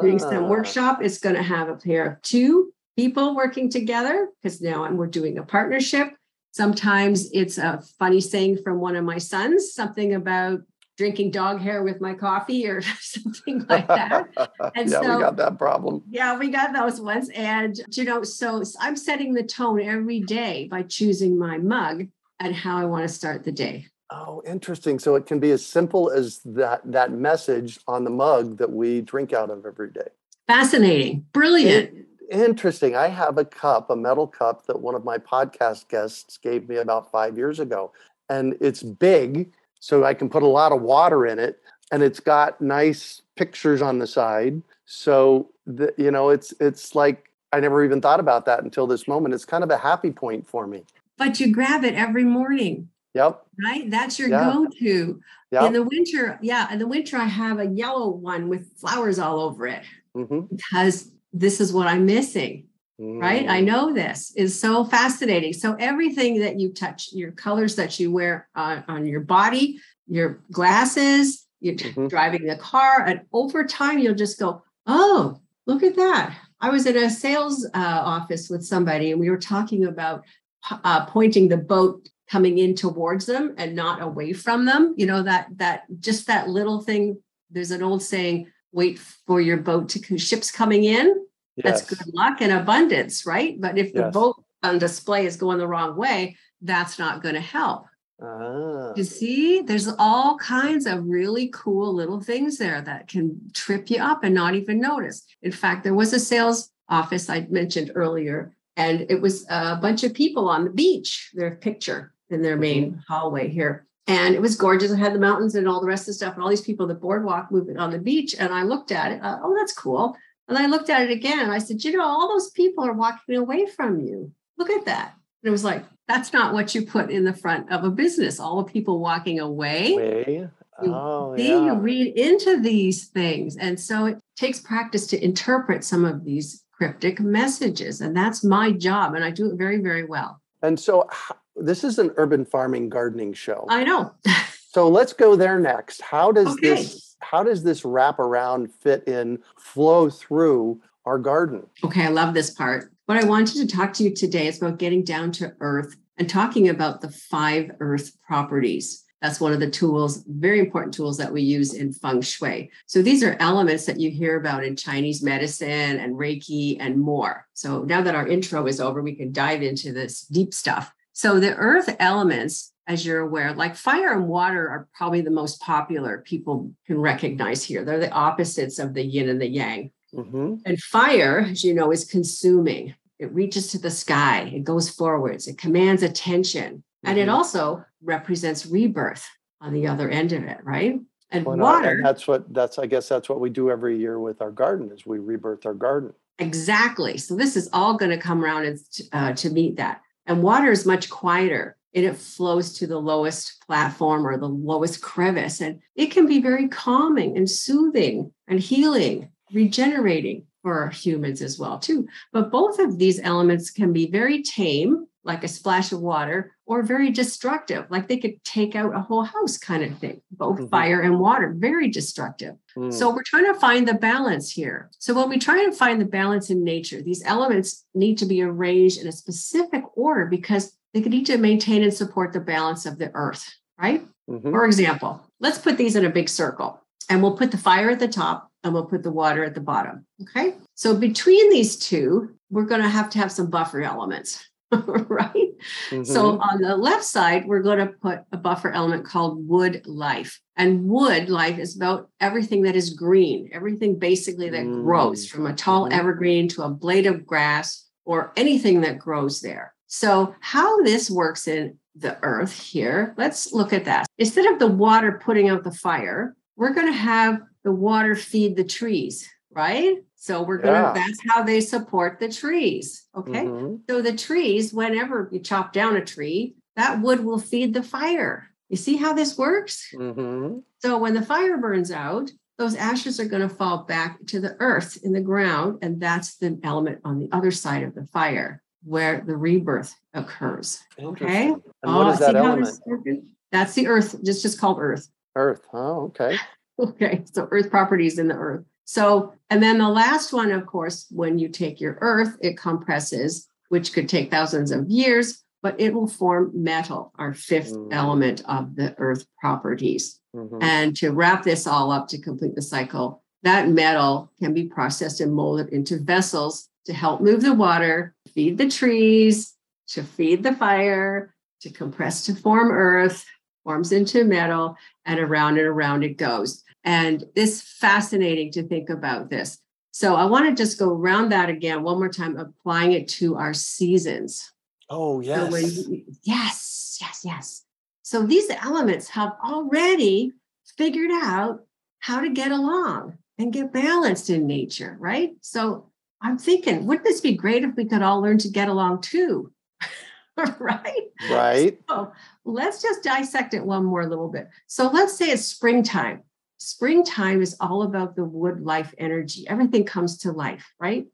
Doing 0.00 0.18
some 0.18 0.44
Ah. 0.44 0.48
workshop, 0.48 1.02
it's 1.02 1.18
going 1.18 1.34
to 1.36 1.42
have 1.42 1.68
a 1.68 1.76
pair 1.76 2.06
of 2.06 2.22
two 2.22 2.72
people 2.96 3.34
working 3.36 3.68
together 3.68 4.28
because 4.42 4.60
now 4.60 4.90
we're 4.90 5.06
doing 5.06 5.38
a 5.38 5.42
partnership. 5.42 6.08
Sometimes 6.52 7.30
it's 7.32 7.58
a 7.58 7.82
funny 7.98 8.20
saying 8.20 8.58
from 8.64 8.80
one 8.80 8.96
of 8.96 9.04
my 9.04 9.18
sons, 9.18 9.72
something 9.72 10.14
about 10.14 10.60
drinking 11.02 11.32
dog 11.32 11.60
hair 11.60 11.82
with 11.82 12.00
my 12.00 12.14
coffee 12.14 12.64
or 12.68 12.80
something 13.00 13.66
like 13.68 13.88
that. 13.88 14.28
And 14.76 14.88
yeah, 14.88 15.00
so- 15.00 15.16
we 15.16 15.20
got 15.20 15.36
that 15.36 15.58
problem. 15.58 16.02
Yeah, 16.08 16.38
we 16.38 16.48
got 16.48 16.72
those 16.72 17.00
ones. 17.00 17.28
And, 17.34 17.76
you 17.90 18.04
know, 18.04 18.22
so 18.22 18.62
I'm 18.80 18.94
setting 18.94 19.34
the 19.34 19.42
tone 19.42 19.80
every 19.80 20.20
day 20.20 20.68
by 20.70 20.84
choosing 20.84 21.36
my 21.36 21.58
mug 21.58 22.06
and 22.38 22.54
how 22.54 22.76
I 22.78 22.84
want 22.84 23.02
to 23.02 23.12
start 23.12 23.42
the 23.42 23.50
day. 23.50 23.86
Oh, 24.10 24.42
interesting. 24.46 25.00
So 25.00 25.16
it 25.16 25.26
can 25.26 25.40
be 25.40 25.50
as 25.50 25.66
simple 25.66 26.08
as 26.10 26.40
that 26.44 26.82
that 26.84 27.10
message 27.10 27.80
on 27.88 28.04
the 28.04 28.10
mug 28.10 28.58
that 28.58 28.70
we 28.70 29.00
drink 29.00 29.32
out 29.32 29.50
of 29.50 29.66
every 29.66 29.90
day. 29.90 30.08
Fascinating. 30.46 31.26
Brilliant. 31.32 32.06
Interesting. 32.30 32.94
I 32.94 33.08
have 33.08 33.38
a 33.38 33.44
cup, 33.44 33.90
a 33.90 33.96
metal 33.96 34.28
cup 34.28 34.66
that 34.66 34.80
one 34.80 34.94
of 34.94 35.04
my 35.04 35.18
podcast 35.18 35.88
guests 35.88 36.36
gave 36.36 36.68
me 36.68 36.76
about 36.76 37.10
five 37.10 37.36
years 37.36 37.58
ago. 37.58 37.90
And 38.28 38.54
it's 38.60 38.82
big, 38.82 39.52
so 39.82 40.04
I 40.04 40.14
can 40.14 40.30
put 40.30 40.44
a 40.44 40.46
lot 40.46 40.70
of 40.70 40.80
water 40.80 41.26
in 41.26 41.40
it. 41.40 41.60
And 41.90 42.04
it's 42.04 42.20
got 42.20 42.60
nice 42.60 43.20
pictures 43.34 43.82
on 43.82 43.98
the 43.98 44.06
side. 44.06 44.62
So 44.86 45.50
the, 45.66 45.92
you 45.98 46.10
know, 46.12 46.30
it's 46.30 46.54
it's 46.60 46.94
like 46.94 47.30
I 47.52 47.58
never 47.58 47.84
even 47.84 48.00
thought 48.00 48.20
about 48.20 48.46
that 48.46 48.62
until 48.62 48.86
this 48.86 49.08
moment. 49.08 49.34
It's 49.34 49.44
kind 49.44 49.64
of 49.64 49.70
a 49.70 49.76
happy 49.76 50.12
point 50.12 50.46
for 50.46 50.66
me. 50.68 50.84
But 51.18 51.40
you 51.40 51.52
grab 51.52 51.84
it 51.84 51.94
every 51.94 52.24
morning, 52.24 52.88
Yep. 53.14 53.44
right? 53.62 53.90
That's 53.90 54.18
your 54.18 54.28
Yeah. 54.30 54.52
go-to. 54.52 55.20
Yep. 55.50 55.62
In 55.64 55.72
the 55.72 55.82
winter, 55.82 56.38
yeah, 56.40 56.72
in 56.72 56.78
the 56.78 56.86
winter 56.86 57.16
I 57.16 57.24
have 57.24 57.58
a 57.58 57.66
yellow 57.66 58.08
one 58.08 58.48
with 58.48 58.72
flowers 58.78 59.18
all 59.18 59.40
over 59.40 59.66
it 59.66 59.82
hmm 60.14 60.42
because 60.50 61.10
this 61.32 61.60
is 61.60 61.72
what 61.72 61.88
I'm 61.88 62.06
missing, 62.06 62.68
right? 63.02 63.48
I 63.48 63.60
know 63.60 63.92
this 63.92 64.32
is 64.36 64.58
so 64.58 64.84
fascinating. 64.84 65.52
So 65.52 65.74
everything 65.78 66.40
that 66.40 66.60
you 66.60 66.72
touch, 66.72 67.10
your 67.12 67.32
colors 67.32 67.76
that 67.76 67.98
you 67.98 68.12
wear 68.12 68.48
on, 68.54 68.84
on 68.88 69.06
your 69.06 69.20
body, 69.20 69.80
your 70.06 70.40
glasses, 70.50 71.46
you're 71.60 71.74
Mhm. 71.74 72.08
driving 72.08 72.46
the 72.46 72.56
car, 72.56 73.04
and 73.06 73.22
over 73.32 73.64
time 73.64 73.98
you'll 73.98 74.14
just 74.14 74.38
go, 74.38 74.62
Oh, 74.86 75.36
look 75.66 75.82
at 75.82 75.96
that. 75.96 76.36
I 76.60 76.70
was 76.70 76.86
in 76.86 76.96
a 76.96 77.08
sales 77.10 77.64
uh, 77.74 78.02
office 78.04 78.48
with 78.48 78.64
somebody 78.64 79.10
and 79.10 79.20
we 79.20 79.30
were 79.30 79.38
talking 79.38 79.84
about 79.84 80.24
uh, 80.70 81.06
pointing 81.06 81.48
the 81.48 81.56
boat 81.56 82.08
coming 82.30 82.58
in 82.58 82.74
towards 82.74 83.26
them 83.26 83.54
and 83.58 83.76
not 83.76 84.00
away 84.00 84.32
from 84.32 84.64
them. 84.64 84.94
You 84.96 85.06
know, 85.06 85.22
that, 85.22 85.48
that 85.56 85.82
just 86.00 86.26
that 86.28 86.48
little 86.48 86.80
thing. 86.80 87.20
There's 87.50 87.70
an 87.72 87.82
old 87.82 88.02
saying, 88.02 88.50
wait 88.72 88.98
for 88.98 89.40
your 89.40 89.58
boat 89.58 89.88
to 89.90 90.18
ships 90.18 90.50
coming 90.50 90.84
in. 90.84 91.21
Yes. 91.56 91.64
That's 91.64 91.94
good 91.94 92.14
luck 92.14 92.40
and 92.40 92.52
abundance, 92.52 93.26
right? 93.26 93.60
But 93.60 93.78
if 93.78 93.92
the 93.92 94.00
yes. 94.00 94.12
boat 94.12 94.42
on 94.62 94.78
display 94.78 95.26
is 95.26 95.36
going 95.36 95.58
the 95.58 95.68
wrong 95.68 95.96
way, 95.96 96.36
that's 96.60 96.98
not 96.98 97.22
going 97.22 97.34
to 97.34 97.40
help. 97.40 97.86
Ah. 98.22 98.92
You 98.94 99.04
see, 99.04 99.62
there's 99.62 99.88
all 99.98 100.38
kinds 100.38 100.86
of 100.86 101.04
really 101.04 101.48
cool 101.52 101.92
little 101.92 102.20
things 102.20 102.56
there 102.56 102.80
that 102.80 103.08
can 103.08 103.50
trip 103.52 103.90
you 103.90 103.98
up 103.98 104.22
and 104.22 104.34
not 104.34 104.54
even 104.54 104.80
notice. 104.80 105.26
In 105.42 105.52
fact, 105.52 105.82
there 105.82 105.94
was 105.94 106.12
a 106.12 106.20
sales 106.20 106.70
office 106.88 107.28
I 107.28 107.46
mentioned 107.50 107.92
earlier, 107.94 108.54
and 108.76 109.06
it 109.10 109.20
was 109.20 109.44
a 109.50 109.76
bunch 109.76 110.04
of 110.04 110.14
people 110.14 110.48
on 110.48 110.64
the 110.64 110.70
beach, 110.70 111.30
their 111.34 111.56
picture 111.56 112.14
in 112.30 112.42
their 112.42 112.56
main 112.56 112.92
mm-hmm. 112.92 113.00
hallway 113.08 113.48
here. 113.48 113.86
And 114.06 114.34
it 114.34 114.42
was 114.42 114.56
gorgeous. 114.56 114.90
It 114.90 114.96
had 114.96 115.14
the 115.14 115.20
mountains 115.20 115.54
and 115.54 115.68
all 115.68 115.80
the 115.80 115.86
rest 115.86 116.02
of 116.02 116.06
the 116.06 116.14
stuff, 116.14 116.34
and 116.34 116.42
all 116.42 116.50
these 116.50 116.60
people, 116.60 116.86
the 116.86 116.94
boardwalk 116.94 117.50
moving 117.50 117.78
on 117.78 117.90
the 117.90 117.98
beach. 117.98 118.34
And 118.38 118.52
I 118.52 118.62
looked 118.62 118.92
at 118.92 119.12
it. 119.12 119.22
Uh, 119.22 119.38
oh, 119.42 119.54
that's 119.56 119.72
cool. 119.72 120.16
And 120.52 120.62
I 120.62 120.66
looked 120.66 120.90
at 120.90 121.02
it 121.02 121.10
again. 121.10 121.40
And 121.40 121.52
I 121.52 121.58
said, 121.58 121.82
you 121.82 121.96
know, 121.96 122.04
all 122.04 122.28
those 122.28 122.50
people 122.50 122.84
are 122.84 122.92
walking 122.92 123.36
away 123.36 123.66
from 123.66 124.00
you. 124.00 124.32
Look 124.58 124.70
at 124.70 124.84
that. 124.84 125.14
And 125.42 125.48
it 125.48 125.50
was 125.50 125.64
like, 125.64 125.84
that's 126.08 126.32
not 126.32 126.52
what 126.52 126.74
you 126.74 126.84
put 126.84 127.10
in 127.10 127.24
the 127.24 127.32
front 127.32 127.72
of 127.72 127.84
a 127.84 127.90
business. 127.90 128.38
All 128.38 128.62
the 128.62 128.70
people 128.70 129.00
walking 129.00 129.40
away. 129.40 129.94
Way. 129.94 130.48
Oh, 130.78 131.34
you, 131.36 131.44
yeah. 131.44 131.64
you 131.64 131.74
read 131.74 132.18
into 132.18 132.60
these 132.60 133.08
things. 133.08 133.56
And 133.56 133.78
so 133.80 134.06
it 134.06 134.18
takes 134.36 134.60
practice 134.60 135.06
to 135.08 135.24
interpret 135.24 135.84
some 135.84 136.04
of 136.04 136.24
these 136.24 136.64
cryptic 136.72 137.18
messages. 137.20 138.00
And 138.00 138.14
that's 138.14 138.44
my 138.44 138.72
job. 138.72 139.14
And 139.14 139.24
I 139.24 139.30
do 139.30 139.50
it 139.50 139.56
very, 139.56 139.78
very 139.78 140.04
well. 140.04 140.40
And 140.62 140.78
so 140.78 141.08
this 141.56 141.82
is 141.82 141.98
an 141.98 142.10
urban 142.16 142.44
farming 142.44 142.90
gardening 142.90 143.32
show. 143.32 143.64
I 143.70 143.84
know. 143.84 144.12
so 144.70 144.88
let's 144.88 145.12
go 145.12 145.34
there 145.34 145.58
next. 145.58 146.02
How 146.02 146.30
does 146.30 146.48
okay. 146.48 146.74
this 146.74 147.11
how 147.22 147.42
does 147.42 147.62
this 147.62 147.84
wrap 147.84 148.18
around 148.18 148.72
fit 148.72 149.06
in, 149.06 149.38
flow 149.56 150.10
through 150.10 150.80
our 151.04 151.18
garden? 151.18 151.66
Okay, 151.84 152.04
I 152.04 152.08
love 152.08 152.34
this 152.34 152.50
part. 152.50 152.92
What 153.06 153.22
I 153.22 153.26
wanted 153.26 153.56
to 153.56 153.66
talk 153.66 153.92
to 153.94 154.04
you 154.04 154.14
today 154.14 154.46
is 154.46 154.60
about 154.60 154.78
getting 154.78 155.04
down 155.04 155.32
to 155.32 155.54
earth 155.60 155.96
and 156.16 156.28
talking 156.28 156.68
about 156.68 157.00
the 157.00 157.10
five 157.10 157.70
earth 157.80 158.16
properties. 158.22 159.04
That's 159.20 159.40
one 159.40 159.52
of 159.52 159.60
the 159.60 159.70
tools, 159.70 160.24
very 160.26 160.58
important 160.58 160.94
tools 160.94 161.16
that 161.18 161.32
we 161.32 161.42
use 161.42 161.74
in 161.74 161.92
feng 161.92 162.22
shui. 162.22 162.70
So 162.86 163.02
these 163.02 163.22
are 163.22 163.36
elements 163.38 163.86
that 163.86 164.00
you 164.00 164.10
hear 164.10 164.36
about 164.36 164.64
in 164.64 164.74
Chinese 164.74 165.22
medicine 165.22 165.68
and 166.00 166.16
Reiki 166.16 166.76
and 166.80 166.98
more. 166.98 167.46
So 167.54 167.82
now 167.82 168.02
that 168.02 168.16
our 168.16 168.26
intro 168.26 168.66
is 168.66 168.80
over, 168.80 169.00
we 169.00 169.14
can 169.14 169.32
dive 169.32 169.62
into 169.62 169.92
this 169.92 170.22
deep 170.22 170.52
stuff. 170.52 170.92
So 171.12 171.38
the 171.38 171.54
earth 171.54 171.94
elements, 172.00 172.71
as 172.86 173.06
you're 173.06 173.20
aware, 173.20 173.54
like 173.54 173.76
fire 173.76 174.12
and 174.12 174.28
water 174.28 174.68
are 174.68 174.88
probably 174.94 175.20
the 175.20 175.30
most 175.30 175.60
popular 175.60 176.18
people 176.26 176.72
can 176.86 176.98
recognize 176.98 177.62
here. 177.62 177.84
They're 177.84 178.00
the 178.00 178.10
opposites 178.10 178.78
of 178.78 178.94
the 178.94 179.04
yin 179.04 179.28
and 179.28 179.40
the 179.40 179.48
yang. 179.48 179.90
Mm-hmm. 180.14 180.54
And 180.66 180.82
fire, 180.82 181.46
as 181.50 181.64
you 181.64 181.74
know, 181.74 181.92
is 181.92 182.04
consuming. 182.04 182.94
It 183.18 183.32
reaches 183.32 183.68
to 183.68 183.78
the 183.78 183.90
sky, 183.90 184.50
it 184.54 184.64
goes 184.64 184.90
forwards, 184.90 185.46
it 185.46 185.56
commands 185.56 186.02
attention, 186.02 186.76
mm-hmm. 186.76 187.08
and 187.08 187.18
it 187.18 187.22
mm-hmm. 187.22 187.34
also 187.34 187.84
represents 188.02 188.66
rebirth 188.66 189.28
on 189.60 189.72
the 189.72 189.86
other 189.86 190.10
end 190.10 190.32
of 190.32 190.42
it, 190.42 190.58
right? 190.64 190.98
And 191.30 191.46
well, 191.46 191.56
water. 191.56 191.92
And 191.92 192.04
that's 192.04 192.26
what 192.26 192.52
that's 192.52 192.78
I 192.78 192.86
guess 192.86 193.08
that's 193.08 193.28
what 193.28 193.40
we 193.40 193.48
do 193.48 193.70
every 193.70 193.96
year 193.96 194.18
with 194.18 194.42
our 194.42 194.50
garden 194.50 194.90
is 194.92 195.06
we 195.06 195.18
rebirth 195.18 195.64
our 195.64 195.74
garden. 195.74 196.12
Exactly. 196.38 197.16
So 197.16 197.36
this 197.36 197.56
is 197.56 197.70
all 197.72 197.96
going 197.96 198.10
to 198.10 198.18
come 198.18 198.44
around 198.44 198.64
and, 198.64 198.78
uh, 199.12 199.32
to 199.34 199.50
meet 199.50 199.76
that. 199.76 200.02
And 200.26 200.42
water 200.42 200.70
is 200.70 200.84
much 200.84 201.08
quieter 201.08 201.76
and 201.94 202.04
it 202.04 202.16
flows 202.16 202.72
to 202.74 202.86
the 202.86 202.98
lowest 202.98 203.62
platform 203.66 204.26
or 204.26 204.38
the 204.38 204.48
lowest 204.48 205.02
crevice. 205.02 205.60
And 205.60 205.80
it 205.94 206.10
can 206.10 206.26
be 206.26 206.40
very 206.40 206.68
calming 206.68 207.36
and 207.36 207.48
soothing 207.48 208.32
and 208.48 208.58
healing, 208.58 209.30
regenerating 209.52 210.46
for 210.62 210.88
humans 210.90 211.42
as 211.42 211.58
well, 211.58 211.78
too. 211.78 212.06
But 212.32 212.50
both 212.50 212.78
of 212.78 212.98
these 212.98 213.20
elements 213.20 213.70
can 213.70 213.92
be 213.92 214.10
very 214.10 214.42
tame, 214.42 215.06
like 215.24 215.44
a 215.44 215.48
splash 215.48 215.92
of 215.92 216.00
water, 216.00 216.52
or 216.66 216.82
very 216.82 217.10
destructive, 217.10 217.84
like 217.90 218.08
they 218.08 218.16
could 218.16 218.42
take 218.44 218.74
out 218.74 218.94
a 218.94 219.00
whole 219.00 219.24
house 219.24 219.58
kind 219.58 219.82
of 219.82 219.98
thing. 219.98 220.22
Both 220.30 220.56
mm-hmm. 220.56 220.68
fire 220.68 221.00
and 221.02 221.20
water, 221.20 221.54
very 221.56 221.88
destructive. 221.88 222.54
Mm. 222.76 222.92
So 222.92 223.10
we're 223.10 223.22
trying 223.24 223.52
to 223.52 223.60
find 223.60 223.86
the 223.86 223.94
balance 223.94 224.50
here. 224.50 224.90
So 224.98 225.12
when 225.14 225.28
we 225.28 225.38
try 225.38 225.64
to 225.66 225.72
find 225.72 226.00
the 226.00 226.06
balance 226.06 226.48
in 226.48 226.64
nature, 226.64 227.02
these 227.02 227.22
elements 227.26 227.84
need 227.94 228.16
to 228.18 228.26
be 228.26 228.42
arranged 228.42 229.00
in 229.00 229.06
a 229.06 229.12
specific 229.12 229.84
order 229.96 230.26
because 230.26 230.76
they 230.92 231.00
need 231.00 231.26
to 231.26 231.38
maintain 231.38 231.82
and 231.82 231.92
support 231.92 232.32
the 232.32 232.40
balance 232.40 232.86
of 232.86 232.98
the 232.98 233.10
earth, 233.14 233.54
right? 233.78 234.06
Mm-hmm. 234.28 234.50
For 234.50 234.66
example, 234.66 235.20
let's 235.40 235.58
put 235.58 235.76
these 235.76 235.96
in 235.96 236.04
a 236.04 236.10
big 236.10 236.28
circle 236.28 236.80
and 237.08 237.22
we'll 237.22 237.36
put 237.36 237.50
the 237.50 237.58
fire 237.58 237.90
at 237.90 237.98
the 237.98 238.08
top 238.08 238.50
and 238.62 238.72
we'll 238.72 238.86
put 238.86 239.02
the 239.02 239.10
water 239.10 239.44
at 239.44 239.54
the 239.54 239.60
bottom. 239.60 240.06
Okay. 240.22 240.54
So 240.74 240.96
between 240.96 241.50
these 241.50 241.76
two, 241.76 242.34
we're 242.50 242.64
going 242.64 242.82
to 242.82 242.88
have 242.88 243.10
to 243.10 243.18
have 243.18 243.32
some 243.32 243.50
buffer 243.50 243.82
elements. 243.82 244.48
right? 244.72 245.50
Mm-hmm. 245.90 246.04
So 246.04 246.40
on 246.40 246.62
the 246.62 246.76
left 246.76 247.04
side, 247.04 247.46
we're 247.46 247.60
going 247.60 247.78
to 247.78 247.92
put 247.92 248.20
a 248.32 248.38
buffer 248.38 248.70
element 248.70 249.04
called 249.04 249.46
wood 249.46 249.82
life. 249.86 250.40
And 250.56 250.84
wood 250.84 251.28
life 251.28 251.58
is 251.58 251.76
about 251.76 252.08
everything 252.20 252.62
that 252.62 252.76
is 252.76 252.90
green, 252.90 253.50
everything 253.52 253.98
basically 253.98 254.48
that 254.48 254.64
mm-hmm. 254.64 254.84
grows 254.84 255.26
from 255.26 255.46
a 255.46 255.52
tall 255.52 255.84
mm-hmm. 255.84 255.98
evergreen 255.98 256.48
to 256.48 256.62
a 256.62 256.70
blade 256.70 257.06
of 257.06 257.26
grass 257.26 257.86
or 258.06 258.32
anything 258.36 258.80
that 258.82 258.98
grows 258.98 259.40
there. 259.40 259.74
So, 259.94 260.34
how 260.40 260.82
this 260.84 261.10
works 261.10 261.46
in 261.46 261.76
the 261.94 262.16
earth 262.22 262.58
here, 262.58 263.12
let's 263.18 263.52
look 263.52 263.74
at 263.74 263.84
that. 263.84 264.06
Instead 264.16 264.46
of 264.46 264.58
the 264.58 264.66
water 264.66 265.20
putting 265.22 265.50
out 265.50 265.64
the 265.64 265.70
fire, 265.70 266.34
we're 266.56 266.72
going 266.72 266.86
to 266.86 266.94
have 266.94 267.42
the 267.62 267.72
water 267.72 268.16
feed 268.16 268.56
the 268.56 268.64
trees, 268.64 269.28
right? 269.50 269.98
So 270.16 270.42
we're 270.42 270.56
going 270.56 270.74
to, 270.74 270.80
yeah. 270.80 270.92
that's 270.94 271.18
how 271.28 271.42
they 271.42 271.60
support 271.60 272.20
the 272.20 272.30
trees. 272.30 273.06
Okay. 273.14 273.44
Mm-hmm. 273.44 273.76
So 273.90 274.00
the 274.00 274.16
trees, 274.16 274.72
whenever 274.72 275.28
you 275.30 275.40
chop 275.40 275.74
down 275.74 275.96
a 275.96 276.04
tree, 276.04 276.54
that 276.74 277.02
wood 277.02 277.22
will 277.22 277.38
feed 277.38 277.74
the 277.74 277.82
fire. 277.82 278.48
You 278.70 278.78
see 278.78 278.96
how 278.96 279.12
this 279.12 279.36
works? 279.36 279.92
Mm-hmm. 279.94 280.60
So 280.78 280.96
when 280.96 281.12
the 281.12 281.20
fire 281.20 281.58
burns 281.58 281.90
out, 281.90 282.30
those 282.56 282.76
ashes 282.76 283.20
are 283.20 283.28
going 283.28 283.46
to 283.46 283.54
fall 283.54 283.84
back 283.84 284.24
to 284.28 284.40
the 284.40 284.56
earth 284.58 284.98
in 285.02 285.12
the 285.12 285.20
ground. 285.20 285.80
And 285.82 286.00
that's 286.00 286.38
the 286.38 286.58
element 286.62 287.00
on 287.04 287.18
the 287.18 287.28
other 287.30 287.50
side 287.50 287.82
of 287.82 287.94
the 287.94 288.06
fire 288.06 288.62
where 288.84 289.22
the 289.26 289.36
rebirth 289.36 289.94
occurs. 290.14 290.82
Okay. 290.98 291.48
And 291.48 291.62
what 291.82 292.06
oh, 292.06 292.10
is 292.10 292.18
that 292.18 292.36
element? 292.36 293.24
That's 293.50 293.74
the 293.74 293.86
earth. 293.86 294.16
It's 294.22 294.42
just 294.42 294.60
called 294.60 294.78
earth. 294.80 295.08
Earth. 295.36 295.62
Oh, 295.72 296.04
okay. 296.06 296.36
okay. 296.80 297.22
So 297.32 297.48
earth 297.50 297.70
properties 297.70 298.18
in 298.18 298.28
the 298.28 298.34
earth. 298.34 298.64
So, 298.84 299.32
and 299.48 299.62
then 299.62 299.78
the 299.78 299.88
last 299.88 300.32
one, 300.32 300.50
of 300.50 300.66
course, 300.66 301.06
when 301.10 301.38
you 301.38 301.48
take 301.48 301.80
your 301.80 301.98
earth, 302.00 302.36
it 302.40 302.56
compresses, 302.56 303.46
which 303.68 303.92
could 303.92 304.08
take 304.08 304.30
thousands 304.30 304.70
of 304.70 304.88
years, 304.88 305.42
but 305.62 305.80
it 305.80 305.94
will 305.94 306.08
form 306.08 306.50
metal, 306.52 307.12
our 307.18 307.32
5th 307.32 307.72
mm-hmm. 307.72 307.92
element 307.92 308.42
of 308.46 308.74
the 308.74 308.94
earth 308.98 309.24
properties. 309.40 310.20
Mm-hmm. 310.34 310.58
And 310.60 310.96
to 310.96 311.10
wrap 311.10 311.44
this 311.44 311.66
all 311.66 311.92
up 311.92 312.08
to 312.08 312.20
complete 312.20 312.54
the 312.54 312.62
cycle, 312.62 313.22
that 313.44 313.68
metal 313.68 314.32
can 314.38 314.52
be 314.54 314.64
processed 314.64 315.20
and 315.20 315.32
molded 315.32 315.68
into 315.70 315.98
vessels 315.98 316.68
to 316.86 316.92
help 316.92 317.20
move 317.20 317.42
the 317.42 317.54
water, 317.54 318.14
feed 318.34 318.58
the 318.58 318.68
trees, 318.68 319.54
to 319.88 320.02
feed 320.02 320.42
the 320.42 320.54
fire, 320.54 321.34
to 321.60 321.70
compress 321.70 322.24
to 322.26 322.34
form 322.34 322.70
earth, 322.70 323.24
forms 323.64 323.92
into 323.92 324.24
metal, 324.24 324.76
and 325.04 325.20
around 325.20 325.58
and 325.58 325.66
around 325.66 326.02
it 326.02 326.16
goes. 326.16 326.64
And 326.84 327.24
it's 327.36 327.62
fascinating 327.62 328.50
to 328.52 328.62
think 328.62 328.90
about 328.90 329.30
this. 329.30 329.58
So 329.92 330.16
I 330.16 330.24
want 330.24 330.46
to 330.46 330.60
just 330.60 330.78
go 330.78 330.90
around 330.90 331.28
that 331.28 331.50
again 331.50 331.82
one 331.82 331.98
more 331.98 332.08
time, 332.08 332.36
applying 332.36 332.92
it 332.92 333.08
to 333.08 333.36
our 333.36 333.54
seasons. 333.54 334.52
Oh, 334.88 335.20
yes. 335.20 335.50
So 335.50 335.96
yes, 336.22 336.98
yes, 337.00 337.20
yes. 337.24 337.64
So 338.02 338.26
these 338.26 338.50
elements 338.50 339.08
have 339.10 339.32
already 339.44 340.32
figured 340.76 341.10
out 341.12 341.60
how 342.00 342.20
to 342.20 342.30
get 342.30 342.50
along 342.50 343.18
and 343.38 343.52
get 343.52 343.72
balanced 343.72 344.28
in 344.28 344.46
nature, 344.46 344.96
right? 344.98 345.30
So 345.40 345.91
I'm 346.22 346.38
thinking, 346.38 346.86
wouldn't 346.86 347.04
this 347.04 347.20
be 347.20 347.34
great 347.34 347.64
if 347.64 347.74
we 347.76 347.84
could 347.84 348.02
all 348.02 348.20
learn 348.20 348.38
to 348.38 348.48
get 348.48 348.68
along 348.68 349.02
too? 349.02 349.52
right? 350.58 351.10
Right. 351.30 351.78
So 351.88 352.12
let's 352.44 352.80
just 352.80 353.02
dissect 353.02 353.54
it 353.54 353.64
one 353.64 353.84
more 353.84 354.06
little 354.06 354.28
bit. 354.28 354.48
So 354.66 354.88
let's 354.88 355.16
say 355.16 355.30
it's 355.30 355.44
springtime 355.44 356.22
springtime 356.62 357.42
is 357.42 357.56
all 357.60 357.82
about 357.82 358.14
the 358.14 358.24
wood 358.24 358.62
life 358.62 358.94
energy. 358.98 359.46
Everything 359.48 359.84
comes 359.84 360.18
to 360.18 360.32
life, 360.32 360.72
right? 360.78 361.06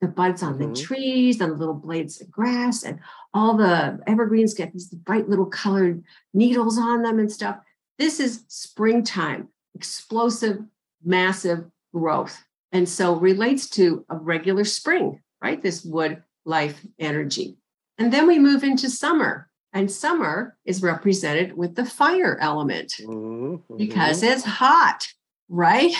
The 0.00 0.08
buds 0.08 0.42
on 0.42 0.54
mm-hmm. 0.54 0.72
the 0.72 0.80
trees 0.80 1.40
and 1.40 1.52
the 1.52 1.56
little 1.56 1.74
blades 1.74 2.20
of 2.20 2.30
grass, 2.30 2.84
and 2.84 3.00
all 3.34 3.56
the 3.56 3.98
evergreens 4.06 4.54
get 4.54 4.72
these 4.72 4.88
bright 4.88 5.28
little 5.28 5.46
colored 5.46 6.02
needles 6.32 6.78
on 6.78 7.02
them 7.02 7.18
and 7.18 7.30
stuff. 7.30 7.58
This 7.98 8.20
is 8.20 8.44
springtime, 8.48 9.48
explosive, 9.74 10.60
massive 11.04 11.64
growth. 11.92 12.42
And 12.74 12.88
so 12.88 13.14
relates 13.14 13.70
to 13.70 14.04
a 14.10 14.16
regular 14.16 14.64
spring, 14.64 15.22
right? 15.40 15.62
This 15.62 15.84
wood 15.84 16.22
life 16.44 16.84
energy. 16.98 17.56
And 17.98 18.12
then 18.12 18.26
we 18.26 18.38
move 18.40 18.64
into 18.64 18.90
summer. 18.90 19.48
And 19.72 19.90
summer 19.90 20.56
is 20.64 20.82
represented 20.82 21.56
with 21.56 21.76
the 21.76 21.84
fire 21.84 22.36
element 22.40 22.94
mm-hmm. 23.00 23.76
because 23.76 24.22
it's 24.22 24.44
hot, 24.44 25.08
right? 25.48 25.92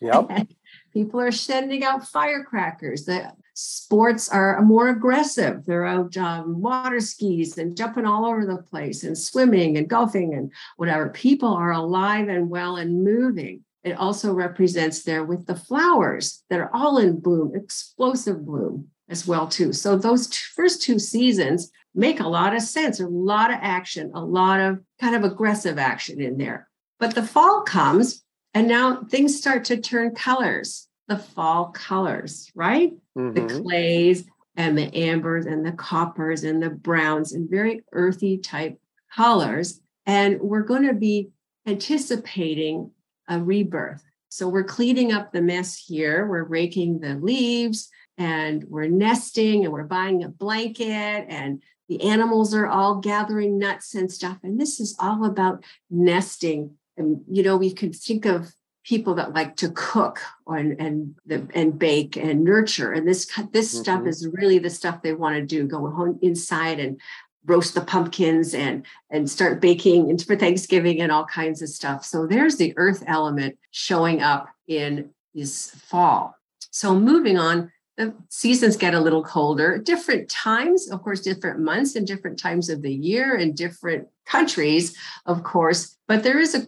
Yep. 0.00 0.48
People 0.92 1.20
are 1.20 1.32
sending 1.32 1.84
out 1.84 2.06
firecrackers. 2.08 3.04
The 3.04 3.32
sports 3.54 4.28
are 4.28 4.60
more 4.62 4.88
aggressive. 4.88 5.64
They're 5.66 5.84
out 5.84 6.16
um, 6.16 6.60
water 6.60 7.00
skis 7.00 7.58
and 7.58 7.76
jumping 7.76 8.06
all 8.06 8.24
over 8.24 8.46
the 8.46 8.62
place 8.62 9.04
and 9.04 9.18
swimming 9.18 9.76
and 9.76 9.88
golfing 9.88 10.34
and 10.34 10.52
whatever. 10.76 11.08
People 11.08 11.54
are 11.54 11.72
alive 11.72 12.28
and 12.28 12.50
well 12.50 12.76
and 12.76 13.04
moving. 13.04 13.64
It 13.88 13.96
also 13.98 14.34
represents 14.34 15.02
there 15.02 15.24
with 15.24 15.46
the 15.46 15.56
flowers 15.56 16.44
that 16.50 16.60
are 16.60 16.70
all 16.74 16.98
in 16.98 17.20
bloom, 17.20 17.52
explosive 17.54 18.44
bloom 18.44 18.88
as 19.08 19.26
well 19.26 19.48
too. 19.48 19.72
So 19.72 19.96
those 19.96 20.34
first 20.36 20.82
two 20.82 20.98
seasons 20.98 21.70
make 21.94 22.20
a 22.20 22.28
lot 22.28 22.54
of 22.54 22.60
sense, 22.60 23.00
a 23.00 23.08
lot 23.08 23.50
of 23.50 23.58
action, 23.62 24.12
a 24.14 24.22
lot 24.22 24.60
of 24.60 24.80
kind 25.00 25.16
of 25.16 25.24
aggressive 25.24 25.78
action 25.78 26.20
in 26.20 26.36
there. 26.36 26.68
But 27.00 27.14
the 27.14 27.22
fall 27.22 27.62
comes 27.62 28.22
and 28.52 28.68
now 28.68 29.04
things 29.04 29.38
start 29.38 29.64
to 29.66 29.78
turn 29.78 30.14
colors, 30.14 30.86
the 31.06 31.16
fall 31.16 31.70
colors, 31.70 32.50
right? 32.54 32.92
Mm-hmm. 33.16 33.32
The 33.32 33.60
clays 33.62 34.26
and 34.54 34.76
the 34.76 34.94
ambers 34.94 35.46
and 35.46 35.64
the 35.64 35.72
coppers 35.72 36.44
and 36.44 36.62
the 36.62 36.68
browns 36.68 37.32
and 37.32 37.48
very 37.48 37.84
earthy 37.92 38.36
type 38.36 38.78
colors. 39.14 39.80
And 40.04 40.40
we're 40.40 40.62
going 40.62 40.86
to 40.86 40.94
be 40.94 41.30
anticipating 41.66 42.90
a 43.28 43.40
rebirth. 43.40 44.02
So 44.28 44.48
we're 44.48 44.64
cleaning 44.64 45.12
up 45.12 45.32
the 45.32 45.42
mess 45.42 45.76
here. 45.76 46.26
We're 46.26 46.44
raking 46.44 47.00
the 47.00 47.14
leaves 47.14 47.88
and 48.18 48.64
we're 48.68 48.88
nesting 48.88 49.64
and 49.64 49.72
we're 49.72 49.84
buying 49.84 50.24
a 50.24 50.28
blanket 50.28 50.84
and 51.28 51.62
the 51.88 52.02
animals 52.02 52.52
are 52.54 52.66
all 52.66 52.96
gathering 52.96 53.58
nuts 53.58 53.94
and 53.94 54.12
stuff. 54.12 54.38
And 54.42 54.60
this 54.60 54.80
is 54.80 54.94
all 54.98 55.24
about 55.24 55.64
nesting. 55.90 56.76
And, 56.98 57.22
you 57.30 57.42
know, 57.42 57.56
we 57.56 57.72
could 57.72 57.94
think 57.94 58.26
of 58.26 58.52
people 58.84 59.14
that 59.14 59.34
like 59.34 59.54
to 59.56 59.70
cook 59.70 60.18
and 60.46 60.80
and 60.80 61.14
the, 61.26 61.46
and 61.54 61.78
bake 61.78 62.16
and 62.16 62.42
nurture 62.42 62.90
and 62.92 63.06
this 63.06 63.26
this 63.52 63.74
mm-hmm. 63.74 63.82
stuff 63.82 64.06
is 64.06 64.26
really 64.32 64.58
the 64.58 64.70
stuff 64.70 65.02
they 65.02 65.12
want 65.12 65.36
to 65.36 65.44
do 65.44 65.66
go 65.66 65.90
home 65.90 66.18
inside 66.22 66.80
and 66.80 66.98
roast 67.48 67.74
the 67.74 67.80
pumpkins 67.80 68.54
and 68.54 68.84
and 69.10 69.28
start 69.28 69.60
baking 69.60 70.16
for 70.18 70.36
thanksgiving 70.36 71.00
and 71.00 71.10
all 71.10 71.24
kinds 71.24 71.62
of 71.62 71.68
stuff. 71.68 72.04
So 72.04 72.26
there's 72.26 72.56
the 72.56 72.74
earth 72.76 73.02
element 73.06 73.58
showing 73.70 74.22
up 74.22 74.48
in 74.68 75.10
this 75.34 75.70
fall. 75.70 76.36
So 76.70 76.94
moving 76.94 77.38
on 77.38 77.72
the 77.96 78.14
seasons 78.28 78.76
get 78.76 78.94
a 78.94 79.00
little 79.00 79.24
colder. 79.24 79.78
Different 79.78 80.28
times 80.28 80.90
of 80.90 81.02
course 81.02 81.20
different 81.20 81.58
months 81.58 81.96
and 81.96 82.06
different 82.06 82.38
times 82.38 82.68
of 82.68 82.82
the 82.82 82.94
year 82.94 83.34
and 83.34 83.56
different 83.56 84.08
countries 84.26 84.96
of 85.26 85.42
course 85.42 85.96
but 86.06 86.22
there 86.22 86.38
is 86.38 86.54
a 86.54 86.66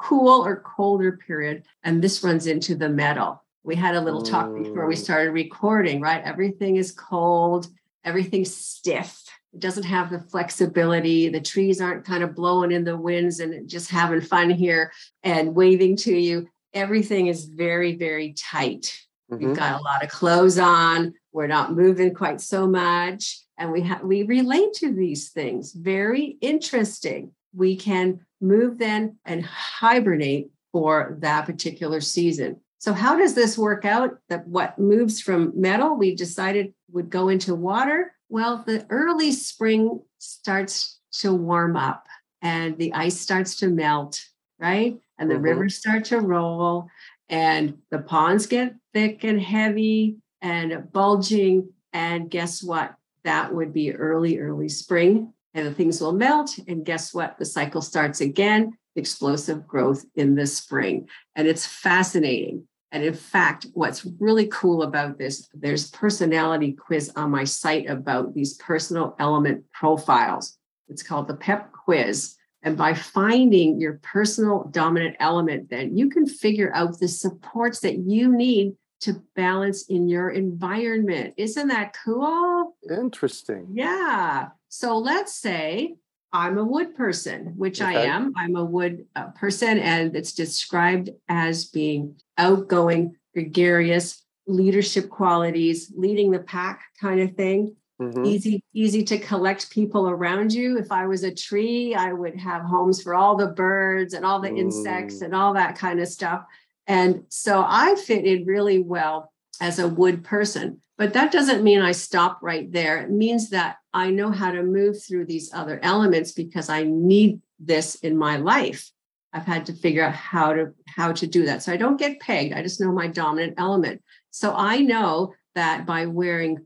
cool 0.00 0.44
or 0.44 0.60
colder 0.60 1.18
period 1.26 1.64
and 1.82 2.02
this 2.02 2.22
runs 2.22 2.46
into 2.46 2.74
the 2.76 2.88
metal. 2.88 3.42
We 3.64 3.74
had 3.74 3.96
a 3.96 4.00
little 4.00 4.22
talk 4.22 4.54
before 4.54 4.86
we 4.86 4.94
mm. 4.94 4.98
started 4.98 5.30
recording 5.32 6.00
right? 6.00 6.22
Everything 6.22 6.76
is 6.76 6.92
cold 6.92 7.68
everything's 8.04 8.54
stiff 8.54 9.27
it 9.54 9.60
doesn't 9.60 9.84
have 9.84 10.10
the 10.10 10.20
flexibility 10.20 11.28
the 11.28 11.40
trees 11.40 11.80
aren't 11.80 12.04
kind 12.04 12.22
of 12.22 12.34
blowing 12.34 12.72
in 12.72 12.84
the 12.84 12.96
winds 12.96 13.40
and 13.40 13.68
just 13.68 13.90
having 13.90 14.20
fun 14.20 14.50
here 14.50 14.92
and 15.22 15.54
waving 15.54 15.96
to 15.96 16.14
you 16.14 16.48
everything 16.74 17.28
is 17.28 17.44
very 17.44 17.96
very 17.96 18.34
tight 18.34 18.92
Mm-hmm. 19.30 19.48
We've 19.48 19.56
got 19.56 19.80
a 19.80 19.82
lot 19.82 20.02
of 20.02 20.10
clothes 20.10 20.58
on. 20.58 21.14
We're 21.32 21.46
not 21.46 21.74
moving 21.74 22.14
quite 22.14 22.40
so 22.40 22.66
much. 22.66 23.40
And 23.58 23.72
we 23.72 23.82
have 23.82 24.02
we 24.02 24.22
relate 24.22 24.72
to 24.74 24.92
these 24.92 25.30
things. 25.30 25.72
Very 25.72 26.38
interesting. 26.40 27.32
We 27.54 27.76
can 27.76 28.20
move 28.40 28.78
then 28.78 29.18
and 29.24 29.44
hibernate 29.44 30.50
for 30.72 31.16
that 31.20 31.46
particular 31.46 32.00
season. 32.00 32.60
So 32.78 32.92
how 32.92 33.16
does 33.16 33.34
this 33.34 33.58
work 33.58 33.84
out? 33.84 34.18
That 34.28 34.46
what 34.46 34.78
moves 34.78 35.20
from 35.20 35.52
metal 35.60 35.96
we 35.96 36.14
decided 36.14 36.72
would 36.92 37.10
go 37.10 37.28
into 37.28 37.54
water? 37.54 38.14
Well, 38.28 38.62
the 38.66 38.86
early 38.90 39.32
spring 39.32 40.00
starts 40.18 41.00
to 41.20 41.32
warm 41.32 41.76
up 41.76 42.06
and 42.42 42.76
the 42.76 42.92
ice 42.92 43.18
starts 43.18 43.56
to 43.56 43.68
melt, 43.68 44.22
right? 44.58 44.98
And 45.18 45.30
the 45.30 45.34
mm-hmm. 45.34 45.44
rivers 45.44 45.76
start 45.76 46.04
to 46.06 46.20
roll 46.20 46.88
and 47.28 47.78
the 47.90 47.98
ponds 47.98 48.46
get 48.46 48.74
thick 48.92 49.24
and 49.24 49.40
heavy 49.40 50.18
and 50.40 50.90
bulging. 50.92 51.70
And 51.92 52.30
guess 52.30 52.62
what? 52.62 52.94
That 53.24 53.54
would 53.54 53.72
be 53.72 53.94
early, 53.94 54.38
early 54.38 54.68
spring. 54.68 55.32
And 55.54 55.66
the 55.66 55.74
things 55.74 56.00
will 56.00 56.12
melt. 56.12 56.58
And 56.68 56.84
guess 56.84 57.12
what? 57.12 57.38
The 57.38 57.44
cycle 57.44 57.82
starts 57.82 58.20
again 58.20 58.76
explosive 58.96 59.66
growth 59.66 60.04
in 60.14 60.34
the 60.34 60.46
spring. 60.46 61.08
And 61.34 61.48
it's 61.48 61.66
fascinating. 61.66 62.66
And 62.90 63.04
in 63.04 63.14
fact, 63.14 63.66
what's 63.74 64.06
really 64.18 64.46
cool 64.46 64.82
about 64.82 65.18
this, 65.18 65.48
there's 65.52 65.90
personality 65.90 66.72
quiz 66.72 67.12
on 67.16 67.30
my 67.30 67.44
site 67.44 67.88
about 67.88 68.34
these 68.34 68.54
personal 68.54 69.14
element 69.18 69.64
profiles. 69.72 70.56
It's 70.88 71.02
called 71.02 71.28
the 71.28 71.36
PEP 71.36 71.72
quiz. 71.72 72.34
And 72.62 72.76
by 72.76 72.94
finding 72.94 73.80
your 73.80 74.00
personal 74.02 74.64
dominant 74.70 75.16
element, 75.20 75.70
then 75.70 75.96
you 75.96 76.08
can 76.08 76.26
figure 76.26 76.72
out 76.74 76.98
the 76.98 77.08
supports 77.08 77.80
that 77.80 77.98
you 77.98 78.34
need 78.34 78.74
to 79.00 79.22
balance 79.36 79.86
in 79.86 80.08
your 80.08 80.30
environment. 80.30 81.34
Isn't 81.36 81.68
that 81.68 81.94
cool? 82.04 82.74
Interesting. 82.90 83.68
Yeah. 83.72 84.48
So 84.68 84.98
let's 84.98 85.34
say 85.34 85.94
I'm 86.32 86.58
a 86.58 86.64
wood 86.64 86.94
person, 86.94 87.54
which 87.56 87.80
okay. 87.80 87.96
I 87.96 88.02
am. 88.04 88.32
I'm 88.36 88.56
a 88.56 88.64
wood 88.64 89.06
uh, 89.16 89.28
person, 89.28 89.78
and 89.78 90.14
it's 90.14 90.32
described 90.32 91.10
as 91.28 91.66
being 91.66 92.16
outgoing, 92.38 93.16
gregarious, 93.34 94.24
leadership 94.46 95.10
qualities, 95.10 95.92
leading 95.96 96.30
the 96.30 96.38
pack 96.38 96.82
kind 97.00 97.20
of 97.20 97.34
thing. 97.36 97.76
Mm-hmm. 98.00 98.24
Easy, 98.24 98.64
easy 98.72 99.02
to 99.04 99.18
collect 99.18 99.70
people 99.70 100.08
around 100.08 100.52
you. 100.52 100.78
If 100.78 100.92
I 100.92 101.06
was 101.06 101.24
a 101.24 101.34
tree, 101.34 101.94
I 101.94 102.12
would 102.12 102.36
have 102.36 102.62
homes 102.62 103.02
for 103.02 103.14
all 103.14 103.36
the 103.36 103.48
birds 103.48 104.14
and 104.14 104.24
all 104.24 104.40
the 104.40 104.50
mm. 104.50 104.58
insects 104.58 105.20
and 105.20 105.34
all 105.34 105.54
that 105.54 105.76
kind 105.76 106.00
of 106.00 106.06
stuff. 106.06 106.44
And 106.86 107.24
so 107.28 107.64
I 107.66 107.96
fit 107.96 108.24
in 108.24 108.46
really 108.46 108.78
well 108.78 109.32
as 109.60 109.80
a 109.80 109.88
wood 109.88 110.22
person. 110.24 110.80
But 110.96 111.12
that 111.12 111.32
doesn't 111.32 111.62
mean 111.62 111.80
I 111.80 111.92
stop 111.92 112.38
right 112.42 112.70
there. 112.72 112.98
It 112.98 113.10
means 113.10 113.50
that 113.50 113.76
I 113.92 114.10
know 114.10 114.30
how 114.30 114.50
to 114.50 114.62
move 114.62 115.02
through 115.02 115.26
these 115.26 115.52
other 115.52 115.78
elements 115.82 116.32
because 116.32 116.68
I 116.68 116.84
need 116.84 117.40
this 117.58 117.96
in 117.96 118.16
my 118.16 118.36
life. 118.36 118.90
I've 119.32 119.44
had 119.44 119.66
to 119.66 119.72
figure 119.72 120.04
out 120.04 120.14
how 120.14 120.52
to 120.52 120.72
how 120.86 121.12
to 121.12 121.26
do 121.26 121.44
that. 121.46 121.62
So 121.62 121.72
I 121.72 121.76
don't 121.76 121.98
get 121.98 122.20
pegged. 122.20 122.54
I 122.54 122.62
just 122.62 122.80
know 122.80 122.92
my 122.92 123.06
dominant 123.06 123.54
element. 123.58 124.02
So 124.30 124.54
I 124.54 124.78
know 124.78 125.34
that 125.54 125.86
by 125.86 126.06
wearing 126.06 126.64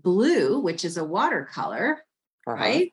blue, 0.00 0.60
which 0.60 0.84
is 0.84 0.96
a 0.96 1.04
watercolor, 1.04 2.04
uh-huh. 2.46 2.56
right, 2.56 2.92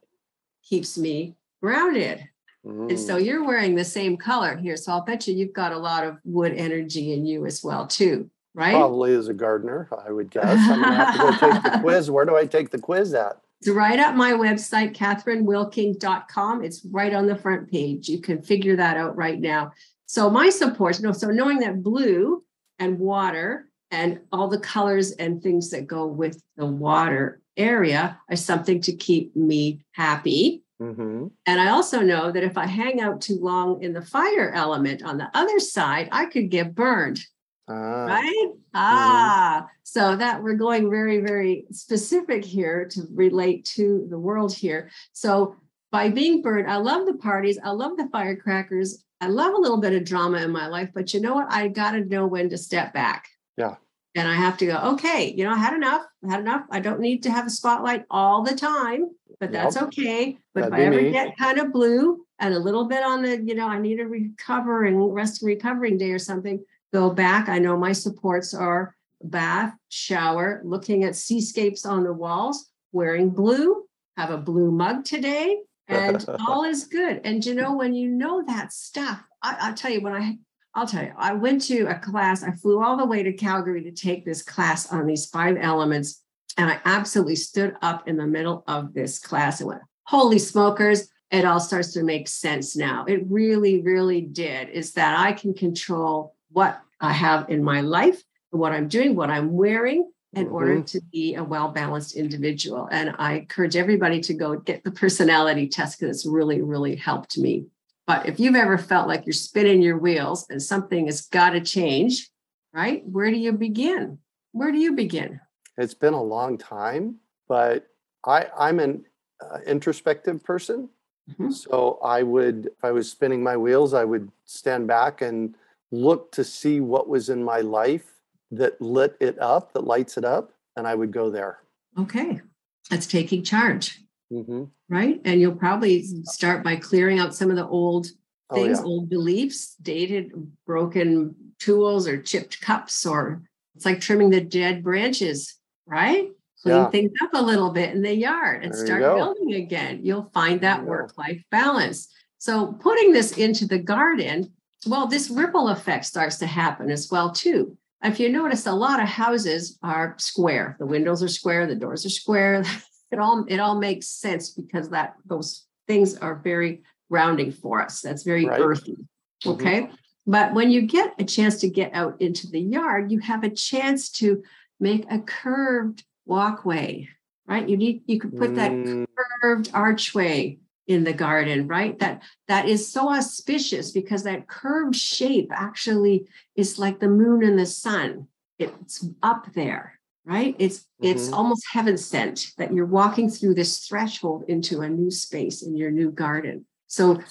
keeps 0.63 0.97
me 0.97 1.35
grounded. 1.61 2.27
Mm. 2.65 2.89
And 2.89 2.99
so 2.99 3.17
mm. 3.17 3.25
you're 3.25 3.45
wearing 3.45 3.75
the 3.75 3.85
same 3.85 4.17
color 4.17 4.57
here. 4.57 4.77
So 4.77 4.91
I'll 4.91 5.01
bet 5.01 5.27
you 5.27 5.35
you've 5.35 5.53
got 5.53 5.71
a 5.71 5.77
lot 5.77 6.03
of 6.03 6.17
wood 6.23 6.53
energy 6.53 7.13
in 7.13 7.25
you 7.25 7.45
as 7.45 7.63
well, 7.63 7.87
too, 7.87 8.29
right? 8.53 8.75
Probably 8.75 9.13
as 9.13 9.27
a 9.27 9.33
gardener, 9.33 9.89
I 10.05 10.11
would 10.11 10.31
guess. 10.31 10.57
I'm 10.69 10.81
gonna 10.81 10.95
have 10.95 11.13
to 11.13 11.19
go 11.19 11.51
take 11.51 11.63
the 11.63 11.79
quiz. 11.81 12.09
Where 12.09 12.25
do 12.25 12.35
I 12.35 12.45
take 12.45 12.69
the 12.69 12.79
quiz 12.79 13.13
at? 13.13 13.39
It's 13.61 13.69
right 13.69 13.99
at 13.99 14.15
my 14.15 14.31
website, 14.31 14.95
kathrynwilking.com. 14.95 16.63
It's 16.63 16.83
right 16.89 17.13
on 17.13 17.27
the 17.27 17.35
front 17.35 17.69
page. 17.69 18.09
You 18.09 18.19
can 18.19 18.41
figure 18.41 18.75
that 18.75 18.97
out 18.97 19.15
right 19.15 19.39
now. 19.39 19.71
So 20.07 20.31
my 20.31 20.49
support, 20.49 20.99
no, 20.99 21.11
so 21.11 21.27
knowing 21.27 21.59
that 21.59 21.83
blue 21.83 22.43
and 22.79 22.97
water 22.97 23.69
and 23.91 24.19
all 24.31 24.47
the 24.47 24.59
colors 24.59 25.11
and 25.11 25.43
things 25.43 25.69
that 25.69 25.85
go 25.85 26.07
with 26.07 26.41
the 26.57 26.65
water 26.65 27.39
area 27.55 28.19
are 28.29 28.35
something 28.35 28.81
to 28.81 28.93
keep 28.93 29.35
me 29.35 29.85
happy. 29.91 30.63
Mm-hmm. 30.81 31.27
And 31.45 31.61
I 31.61 31.69
also 31.69 32.01
know 32.01 32.31
that 32.31 32.43
if 32.43 32.57
I 32.57 32.65
hang 32.65 32.99
out 32.99 33.21
too 33.21 33.37
long 33.39 33.83
in 33.83 33.93
the 33.93 34.01
fire 34.01 34.51
element 34.55 35.03
on 35.03 35.17
the 35.17 35.29
other 35.35 35.59
side, 35.59 36.09
I 36.11 36.25
could 36.25 36.49
get 36.49 36.73
burned. 36.73 37.19
Ah. 37.67 38.05
Right? 38.05 38.47
Mm-hmm. 38.47 38.59
Ah, 38.73 39.67
so 39.83 40.15
that 40.15 40.41
we're 40.41 40.55
going 40.55 40.89
very, 40.89 41.19
very 41.19 41.65
specific 41.71 42.43
here 42.45 42.87
to 42.91 43.01
relate 43.13 43.65
to 43.65 44.07
the 44.09 44.19
world 44.19 44.53
here. 44.53 44.89
So 45.13 45.55
by 45.91 46.09
being 46.09 46.41
burned, 46.41 46.71
I 46.71 46.77
love 46.77 47.05
the 47.05 47.15
parties, 47.15 47.59
I 47.63 47.71
love 47.71 47.97
the 47.97 48.07
firecrackers, 48.11 49.03
I 49.19 49.27
love 49.27 49.53
a 49.53 49.59
little 49.59 49.79
bit 49.79 49.93
of 49.93 50.05
drama 50.05 50.39
in 50.39 50.51
my 50.51 50.67
life, 50.67 50.89
but 50.93 51.13
you 51.13 51.19
know 51.19 51.35
what? 51.35 51.51
I 51.51 51.67
got 51.67 51.91
to 51.91 52.05
know 52.05 52.25
when 52.25 52.49
to 52.49 52.57
step 52.57 52.93
back. 52.93 53.27
Yeah. 53.57 53.75
And 54.15 54.27
I 54.27 54.33
have 54.33 54.57
to 54.57 54.65
go, 54.65 54.77
okay, 54.93 55.33
you 55.37 55.43
know, 55.43 55.51
I 55.51 55.57
had 55.57 55.73
enough, 55.73 56.03
I 56.25 56.31
had 56.31 56.41
enough. 56.41 56.65
I 56.69 56.79
don't 56.79 56.99
need 56.99 57.23
to 57.23 57.31
have 57.31 57.45
a 57.45 57.49
spotlight 57.49 58.05
all 58.09 58.43
the 58.43 58.55
time, 58.55 59.11
but 59.39 59.51
that's 59.51 59.75
yep. 59.75 59.85
okay. 59.85 60.37
But 60.53 60.71
That'd 60.71 60.73
if 60.73 60.79
I 60.79 60.83
ever 60.83 61.01
me. 61.01 61.11
get 61.11 61.37
kind 61.37 61.59
of 61.59 61.71
blue 61.71 62.25
and 62.39 62.53
a 62.53 62.59
little 62.59 62.85
bit 62.85 63.03
on 63.03 63.21
the, 63.21 63.41
you 63.41 63.55
know, 63.55 63.67
I 63.67 63.79
need 63.79 63.99
a 63.99 64.07
recovering, 64.07 65.01
rest 65.01 65.41
and 65.41 65.47
recovering 65.47 65.97
day 65.97 66.11
or 66.11 66.19
something, 66.19 66.61
go 66.93 67.09
back. 67.09 67.49
I 67.49 67.59
know 67.59 67.77
my 67.77 67.91
supports 67.91 68.53
are 68.53 68.95
bath, 69.23 69.73
shower, 69.89 70.61
looking 70.63 71.03
at 71.03 71.15
seascapes 71.15 71.85
on 71.85 72.03
the 72.03 72.13
walls, 72.13 72.69
wearing 72.91 73.29
blue, 73.29 73.83
have 74.17 74.31
a 74.31 74.37
blue 74.37 74.71
mug 74.71 75.05
today, 75.05 75.59
and 75.87 76.25
all 76.47 76.63
is 76.63 76.85
good. 76.85 77.21
And 77.23 77.45
you 77.45 77.53
know, 77.53 77.75
when 77.75 77.93
you 77.93 78.09
know 78.09 78.43
that 78.47 78.73
stuff, 78.73 79.21
I, 79.41 79.69
will 79.69 79.75
tell 79.75 79.91
you 79.91 80.01
when 80.01 80.13
I 80.13 80.37
I'll 80.73 80.87
tell 80.87 81.03
you, 81.03 81.13
I 81.17 81.33
went 81.33 81.63
to 81.63 81.83
a 81.85 81.99
class, 81.99 82.43
I 82.43 82.51
flew 82.51 82.81
all 82.81 82.95
the 82.95 83.05
way 83.05 83.23
to 83.23 83.33
Calgary 83.33 83.83
to 83.83 83.91
take 83.91 84.23
this 84.23 84.41
class 84.41 84.91
on 84.91 85.05
these 85.05 85.25
five 85.25 85.57
elements. 85.59 86.23
And 86.57 86.69
I 86.69 86.79
absolutely 86.85 87.35
stood 87.35 87.75
up 87.81 88.07
in 88.07 88.15
the 88.15 88.27
middle 88.27 88.63
of 88.67 88.93
this 88.93 89.19
class 89.19 89.59
and 89.59 89.67
went, 89.69 89.81
Holy 90.05 90.39
smokers, 90.39 91.09
it 91.29 91.45
all 91.45 91.59
starts 91.59 91.93
to 91.93 92.03
make 92.03 92.27
sense 92.27 92.75
now. 92.75 93.05
It 93.05 93.21
really, 93.29 93.81
really 93.81 94.21
did. 94.21 94.69
Is 94.69 94.93
that 94.93 95.19
I 95.19 95.33
can 95.33 95.53
control 95.53 96.35
what 96.51 96.81
I 96.99 97.13
have 97.13 97.49
in 97.49 97.63
my 97.63 97.81
life, 97.81 98.21
what 98.51 98.71
I'm 98.71 98.87
doing, 98.87 99.15
what 99.15 99.29
I'm 99.29 99.53
wearing 99.53 100.11
in 100.33 100.45
mm-hmm. 100.45 100.55
order 100.55 100.81
to 100.81 101.01
be 101.11 101.35
a 101.35 101.43
well 101.43 101.69
balanced 101.69 102.15
individual. 102.15 102.87
And 102.91 103.15
I 103.17 103.33
encourage 103.33 103.75
everybody 103.75 104.21
to 104.21 104.33
go 104.33 104.57
get 104.57 104.83
the 104.83 104.91
personality 104.91 105.67
test 105.67 105.99
because 105.99 106.15
it's 106.15 106.25
really, 106.25 106.61
really 106.61 106.95
helped 106.95 107.37
me. 107.37 107.65
But 108.07 108.27
if 108.27 108.39
you've 108.39 108.55
ever 108.55 108.77
felt 108.77 109.07
like 109.07 109.25
you're 109.25 109.33
spinning 109.33 109.81
your 109.81 109.97
wheels 109.97 110.45
and 110.49 110.61
something 110.61 111.05
has 111.05 111.21
got 111.21 111.51
to 111.51 111.61
change, 111.61 112.29
right? 112.73 113.03
Where 113.05 113.29
do 113.29 113.37
you 113.37 113.53
begin? 113.53 114.17
Where 114.51 114.71
do 114.71 114.77
you 114.77 114.93
begin? 114.93 115.39
It's 115.77 115.93
been 115.93 116.13
a 116.13 116.21
long 116.21 116.57
time, 116.57 117.17
but 117.47 117.87
I, 118.25 118.47
I'm 118.57 118.79
an 118.79 119.05
uh, 119.41 119.59
introspective 119.65 120.43
person. 120.43 120.89
Mm-hmm. 121.29 121.51
So 121.51 121.99
I 122.03 122.23
would, 122.23 122.67
if 122.67 122.83
I 122.83 122.91
was 122.91 123.09
spinning 123.09 123.43
my 123.43 123.55
wheels, 123.55 123.93
I 123.93 124.03
would 124.03 124.31
stand 124.45 124.87
back 124.87 125.21
and 125.21 125.55
look 125.91 126.31
to 126.33 126.43
see 126.43 126.79
what 126.79 127.07
was 127.07 127.29
in 127.29 127.43
my 127.43 127.59
life 127.59 128.05
that 128.51 128.81
lit 128.81 129.15
it 129.19 129.39
up, 129.39 129.73
that 129.73 129.85
lights 129.85 130.17
it 130.17 130.25
up, 130.25 130.53
and 130.75 130.87
I 130.87 130.95
would 130.95 131.11
go 131.11 131.29
there. 131.29 131.59
Okay. 131.97 132.41
That's 132.89 133.07
taking 133.07 133.43
charge. 133.43 134.01
Mm-hmm. 134.31 134.65
Right. 134.89 135.21
And 135.25 135.41
you'll 135.41 135.55
probably 135.55 136.03
start 136.23 136.63
by 136.63 136.77
clearing 136.77 137.19
out 137.19 137.35
some 137.35 137.49
of 137.49 137.55
the 137.55 137.67
old 137.67 138.07
things, 138.53 138.79
oh, 138.79 138.81
yeah. 138.81 138.87
old 138.87 139.09
beliefs, 139.09 139.75
dated, 139.81 140.31
broken 140.65 141.35
tools, 141.59 142.07
or 142.07 142.21
chipped 142.21 142.61
cups, 142.61 143.05
or 143.05 143.41
it's 143.75 143.85
like 143.85 144.01
trimming 144.01 144.29
the 144.29 144.41
dead 144.41 144.83
branches, 144.83 145.55
right? 145.85 146.29
Clean 146.61 146.75
yeah. 146.75 146.89
things 146.89 147.11
up 147.21 147.31
a 147.33 147.41
little 147.41 147.71
bit 147.71 147.93
in 147.95 148.01
the 148.01 148.13
yard 148.13 148.63
and 148.63 148.73
there 148.73 148.85
start 148.85 149.01
building 149.01 149.55
again. 149.55 150.01
You'll 150.03 150.29
find 150.33 150.61
that 150.61 150.83
work 150.83 151.17
life 151.17 151.41
balance. 151.49 152.07
So, 152.37 152.73
putting 152.73 153.13
this 153.13 153.37
into 153.37 153.67
the 153.67 153.79
garden, 153.79 154.51
well, 154.85 155.07
this 155.07 155.29
ripple 155.29 155.69
effect 155.69 156.05
starts 156.05 156.37
to 156.39 156.47
happen 156.47 156.89
as 156.89 157.09
well, 157.11 157.31
too. 157.31 157.77
If 158.03 158.19
you 158.19 158.29
notice, 158.29 158.65
a 158.65 158.71
lot 158.71 159.01
of 159.01 159.07
houses 159.07 159.77
are 159.83 160.15
square. 160.17 160.75
The 160.79 160.87
windows 160.87 161.21
are 161.21 161.27
square, 161.27 161.67
the 161.67 161.75
doors 161.75 162.05
are 162.05 162.09
square. 162.09 162.63
It 163.11 163.19
all 163.19 163.45
it 163.49 163.59
all 163.59 163.77
makes 163.77 164.07
sense 164.07 164.51
because 164.51 164.89
that 164.91 165.15
those 165.25 165.65
things 165.85 166.17
are 166.17 166.35
very 166.35 166.83
grounding 167.09 167.51
for 167.51 167.81
us. 167.81 167.99
That's 167.99 168.23
very 168.23 168.45
right. 168.45 168.61
earthy. 168.61 168.93
Mm-hmm. 168.93 169.49
Okay. 169.49 169.81
Mm-hmm. 169.81 169.95
But 170.27 170.53
when 170.53 170.71
you 170.71 170.83
get 170.83 171.15
a 171.19 171.25
chance 171.25 171.59
to 171.59 171.69
get 171.69 171.93
out 171.93 172.21
into 172.21 172.47
the 172.47 172.61
yard, 172.61 173.11
you 173.11 173.19
have 173.19 173.43
a 173.43 173.49
chance 173.49 174.09
to 174.11 174.43
make 174.79 175.05
a 175.11 175.19
curved 175.19 176.05
walkway, 176.25 177.09
right? 177.47 177.67
You 177.67 177.75
need 177.75 178.03
you 178.05 178.17
could 178.17 178.37
put 178.37 178.55
that 178.55 178.71
mm. 178.71 179.05
curved 179.41 179.71
archway 179.73 180.59
in 180.87 181.03
the 181.03 181.13
garden 181.13 181.67
right? 181.67 181.97
That 181.99 182.21
that 182.47 182.67
is 182.67 182.91
so 182.91 183.09
auspicious 183.13 183.91
because 183.91 184.23
that 184.23 184.47
curved 184.47 184.95
shape 184.95 185.49
actually 185.53 186.27
is 186.55 186.79
like 186.79 186.99
the 186.99 187.07
moon 187.07 187.43
and 187.43 187.57
the 187.57 187.65
sun. 187.65 188.27
It's 188.59 189.05
up 189.23 189.53
there 189.53 189.99
right? 190.25 190.55
It's 190.59 190.79
mm-hmm. 190.79 191.07
it's 191.07 191.31
almost 191.31 191.65
heaven 191.71 191.97
sent 191.97 192.51
that 192.57 192.73
you're 192.73 192.85
walking 192.85 193.29
through 193.29 193.55
this 193.55 193.79
threshold 193.87 194.43
into 194.47 194.81
a 194.81 194.89
new 194.89 195.11
space 195.11 195.61
in 195.61 195.75
your 195.75 195.91
new 195.91 196.11
garden. 196.11 196.65
So 196.87 197.21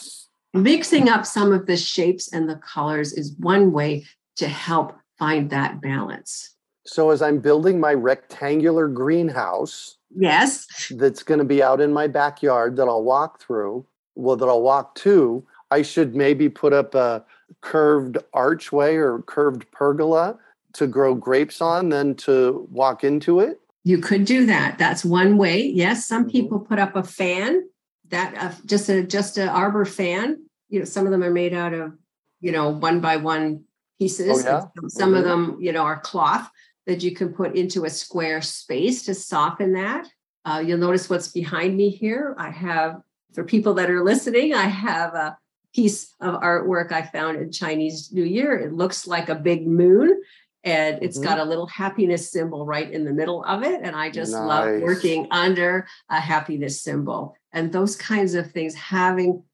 mixing 0.53 1.09
up 1.09 1.27
some 1.27 1.53
of 1.53 1.67
the 1.67 1.77
shapes 1.77 2.33
and 2.33 2.49
the 2.49 2.57
colors 2.57 3.13
is 3.13 3.35
one 3.39 3.73
way 3.73 4.07
to 4.37 4.49
help 4.49 4.97
find 5.19 5.51
that 5.51 5.81
balance. 5.81 6.57
So 6.87 7.11
as 7.11 7.23
i'm 7.23 7.39
building 7.39 7.79
my 7.79 7.95
rectangular 7.95 8.89
greenhouse 8.89 9.99
Yes. 10.15 10.67
That's 10.91 11.23
going 11.23 11.39
to 11.39 11.45
be 11.45 11.63
out 11.63 11.81
in 11.81 11.93
my 11.93 12.07
backyard 12.07 12.77
that 12.77 12.89
I'll 12.89 13.05
walk 13.05 13.41
through. 13.41 13.87
Well, 14.15 14.37
that 14.37 14.47
I'll 14.47 14.63
walk 14.63 14.95
to. 14.97 15.45
I 15.71 15.83
should 15.83 16.15
maybe 16.15 16.49
put 16.49 16.73
up 16.73 16.95
a 16.95 17.25
curved 17.61 18.19
archway 18.33 18.97
or 18.97 19.23
curved 19.23 19.71
pergola 19.71 20.39
to 20.75 20.87
grow 20.87 21.15
grapes 21.15 21.61
on, 21.61 21.89
then 21.89 22.15
to 22.17 22.69
walk 22.71 23.05
into 23.05 23.41
it. 23.41 23.61
You 23.85 23.99
could 23.99 24.25
do 24.25 24.47
that. 24.47 24.79
That's 24.79 25.05
one 25.05 25.37
way. 25.37 25.63
Yes, 25.63 26.07
some 26.07 26.25
mm-hmm. 26.25 26.31
people 26.31 26.61
put 26.61 26.79
up 26.79 26.97
a 26.97 27.03
fan 27.03 27.69
that 28.09 28.35
uh, 28.37 28.53
just 28.67 28.89
a 28.89 29.03
just 29.03 29.39
a 29.39 29.49
arbor 29.49 29.85
fan. 29.85 30.45
You 30.69 30.81
know, 30.81 30.85
some 30.85 31.07
of 31.07 31.13
them 31.13 31.23
are 31.25 31.31
made 31.31 31.55
out 31.55 31.73
of 31.73 31.95
you 32.41 32.53
know 32.53 32.69
one 32.69 33.01
by 33.01 33.17
one 33.17 33.65
pieces. 33.99 34.45
Oh, 34.45 34.49
yeah? 34.49 34.89
Some 34.89 35.11
mm-hmm. 35.11 35.19
of 35.19 35.25
them, 35.25 35.59
you 35.61 35.73
know, 35.73 35.83
are 35.83 35.99
cloth 36.01 36.51
that 36.91 37.05
you 37.05 37.15
can 37.15 37.33
put 37.33 37.55
into 37.55 37.85
a 37.85 37.91
square 37.91 38.43
space 38.43 39.05
to 39.05 39.15
soften 39.15 39.75
that. 39.75 40.09
Uh, 40.45 40.61
you'll 40.67 40.77
notice 40.77 41.09
what's 41.09 41.29
behind 41.29 41.77
me 41.77 41.89
here. 41.89 42.35
I 42.37 42.51
have, 42.51 43.01
for 43.33 43.45
people 43.45 43.75
that 43.75 43.89
are 43.89 44.03
listening, 44.03 44.55
I 44.55 44.65
have 44.65 45.15
a 45.15 45.39
piece 45.73 46.13
of 46.21 46.41
artwork 46.41 46.91
I 46.91 47.03
found 47.03 47.39
in 47.39 47.53
Chinese 47.53 48.11
New 48.13 48.25
Year. 48.25 48.59
It 48.59 48.73
looks 48.73 49.07
like 49.07 49.29
a 49.29 49.37
big 49.37 49.69
moon 49.69 50.21
and 50.65 50.99
it's 51.01 51.17
mm-hmm. 51.17 51.29
got 51.29 51.39
a 51.39 51.45
little 51.45 51.69
happiness 51.69 52.33
symbol 52.33 52.67
right 52.67 52.91
in 52.91 53.05
the 53.05 53.13
middle 53.13 53.45
of 53.45 53.63
it. 53.63 53.81
And 53.85 53.95
I 53.95 54.11
just 54.11 54.33
nice. 54.33 54.43
love 54.43 54.81
working 54.83 55.29
under 55.31 55.87
a 56.09 56.19
happiness 56.19 56.83
symbol. 56.83 57.37
And 57.53 57.73
those 57.73 57.95
kinds 57.95 58.35
of 58.35 58.51
things, 58.51 58.75
having 58.75 59.45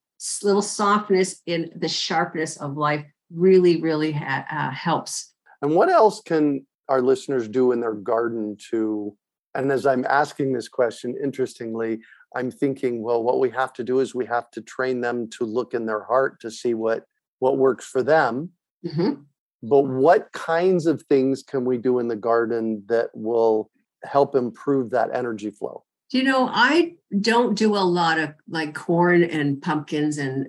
little 0.42 0.62
softness 0.62 1.42
in 1.44 1.70
the 1.76 1.88
sharpness 1.88 2.56
of 2.56 2.78
life 2.78 3.04
really, 3.30 3.82
really 3.82 4.12
ha- 4.12 4.46
uh, 4.50 4.70
helps. 4.70 5.34
And 5.60 5.74
what 5.74 5.90
else 5.90 6.22
can 6.22 6.66
our 6.88 7.02
listeners 7.02 7.48
do 7.48 7.72
in 7.72 7.80
their 7.80 7.94
garden 7.94 8.56
to 8.70 9.16
and 9.54 9.70
as 9.72 9.86
i'm 9.86 10.04
asking 10.08 10.52
this 10.52 10.68
question 10.68 11.14
interestingly 11.22 11.98
i'm 12.34 12.50
thinking 12.50 13.02
well 13.02 13.22
what 13.22 13.40
we 13.40 13.50
have 13.50 13.72
to 13.72 13.84
do 13.84 14.00
is 14.00 14.14
we 14.14 14.26
have 14.26 14.50
to 14.50 14.60
train 14.60 15.00
them 15.00 15.28
to 15.30 15.44
look 15.44 15.74
in 15.74 15.86
their 15.86 16.04
heart 16.04 16.40
to 16.40 16.50
see 16.50 16.74
what 16.74 17.04
what 17.38 17.58
works 17.58 17.84
for 17.84 18.02
them. 18.02 18.50
Mm-hmm. 18.84 19.22
but 19.62 19.80
what 19.80 20.30
kinds 20.32 20.86
of 20.86 21.02
things 21.02 21.42
can 21.42 21.64
we 21.64 21.76
do 21.76 21.98
in 21.98 22.08
the 22.08 22.14
garden 22.14 22.84
that 22.88 23.08
will 23.14 23.70
help 24.04 24.36
improve 24.36 24.90
that 24.90 25.08
energy 25.12 25.50
flow? 25.50 25.82
You 26.12 26.22
know 26.22 26.48
i 26.52 26.94
don't 27.20 27.56
do 27.56 27.74
a 27.74 27.78
lot 27.78 28.18
of 28.18 28.34
like 28.48 28.74
corn 28.74 29.24
and 29.24 29.60
pumpkins 29.60 30.18
and 30.18 30.46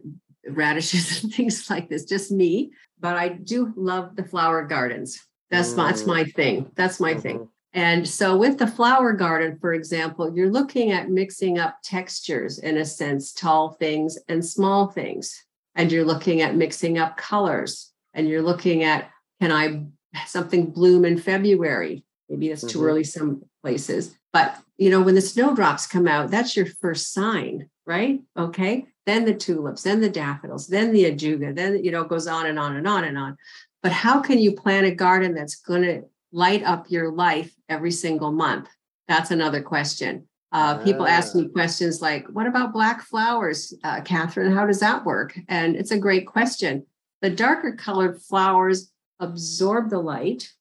radishes 0.47 1.23
and 1.23 1.33
things 1.33 1.69
like 1.69 1.89
this 1.89 2.05
just 2.05 2.31
me 2.31 2.71
but 2.99 3.15
i 3.15 3.29
do 3.29 3.73
love 3.75 4.15
the 4.15 4.23
flower 4.23 4.63
gardens 4.65 5.25
that's 5.49 5.73
mm. 5.73 5.77
my, 5.77 5.87
that's 5.87 6.05
my 6.05 6.23
thing. 6.23 6.71
That's 6.75 6.99
my 6.99 7.13
mm-hmm. 7.13 7.21
thing. 7.21 7.49
And 7.73 8.07
so 8.07 8.35
with 8.35 8.57
the 8.57 8.67
flower 8.67 9.13
garden, 9.13 9.57
for 9.59 9.73
example, 9.73 10.35
you're 10.35 10.49
looking 10.49 10.91
at 10.91 11.09
mixing 11.09 11.59
up 11.59 11.77
textures 11.83 12.59
in 12.59 12.77
a 12.77 12.85
sense, 12.85 13.31
tall 13.31 13.73
things 13.73 14.17
and 14.27 14.43
small 14.43 14.87
things. 14.87 15.45
And 15.75 15.91
you're 15.91 16.05
looking 16.05 16.41
at 16.41 16.55
mixing 16.55 16.97
up 16.97 17.17
colors. 17.17 17.91
And 18.13 18.27
you're 18.27 18.41
looking 18.41 18.83
at 18.83 19.11
can 19.39 19.51
I 19.51 19.85
something 20.25 20.71
bloom 20.71 21.05
in 21.05 21.19
February? 21.19 22.03
Maybe 22.29 22.49
that's 22.49 22.61
too 22.61 22.79
mm-hmm. 22.79 22.87
early 22.87 23.03
some 23.03 23.43
places. 23.61 24.17
But 24.33 24.57
you 24.77 24.89
know, 24.89 25.01
when 25.01 25.15
the 25.15 25.21
snowdrops 25.21 25.85
come 25.87 26.07
out, 26.07 26.31
that's 26.31 26.55
your 26.55 26.65
first 26.65 27.13
sign, 27.13 27.69
right? 27.85 28.21
Okay. 28.37 28.85
Then 29.05 29.25
the 29.25 29.33
tulips, 29.33 29.83
then 29.83 30.01
the 30.01 30.09
daffodils, 30.09 30.67
then 30.67 30.91
the 30.91 31.05
ajuga, 31.05 31.55
then 31.55 31.83
you 31.83 31.91
know, 31.91 32.01
it 32.01 32.09
goes 32.09 32.27
on 32.27 32.45
and 32.45 32.59
on 32.59 32.75
and 32.75 32.87
on 32.87 33.03
and 33.03 33.17
on. 33.17 33.37
But 33.83 33.91
how 33.91 34.21
can 34.21 34.39
you 34.39 34.53
plant 34.53 34.87
a 34.87 34.91
garden 34.91 35.33
that's 35.33 35.55
going 35.55 35.83
to 35.83 36.03
light 36.31 36.63
up 36.63 36.89
your 36.89 37.11
life 37.11 37.53
every 37.69 37.91
single 37.91 38.31
month? 38.31 38.67
That's 39.07 39.31
another 39.31 39.61
question. 39.61 40.27
Uh, 40.51 40.77
people 40.77 41.05
ask 41.05 41.35
me 41.35 41.45
ah. 41.45 41.53
questions 41.53 42.01
like, 42.01 42.25
What 42.27 42.47
about 42.47 42.73
black 42.73 43.01
flowers, 43.01 43.73
uh, 43.83 44.01
Kathryn? 44.01 44.53
How 44.53 44.65
does 44.65 44.79
that 44.79 45.05
work? 45.05 45.37
And 45.47 45.75
it's 45.75 45.91
a 45.91 45.97
great 45.97 46.25
question. 46.25 46.85
The 47.21 47.29
darker 47.29 47.73
colored 47.75 48.21
flowers 48.21 48.91
absorb 49.19 49.89
the 49.89 49.99
light, 49.99 50.51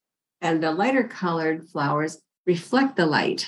and 0.41 0.61
the 0.61 0.71
lighter 0.71 1.03
colored 1.03 1.67
flowers 1.69 2.19
reflect 2.45 2.95
the 2.95 3.05
light. 3.05 3.47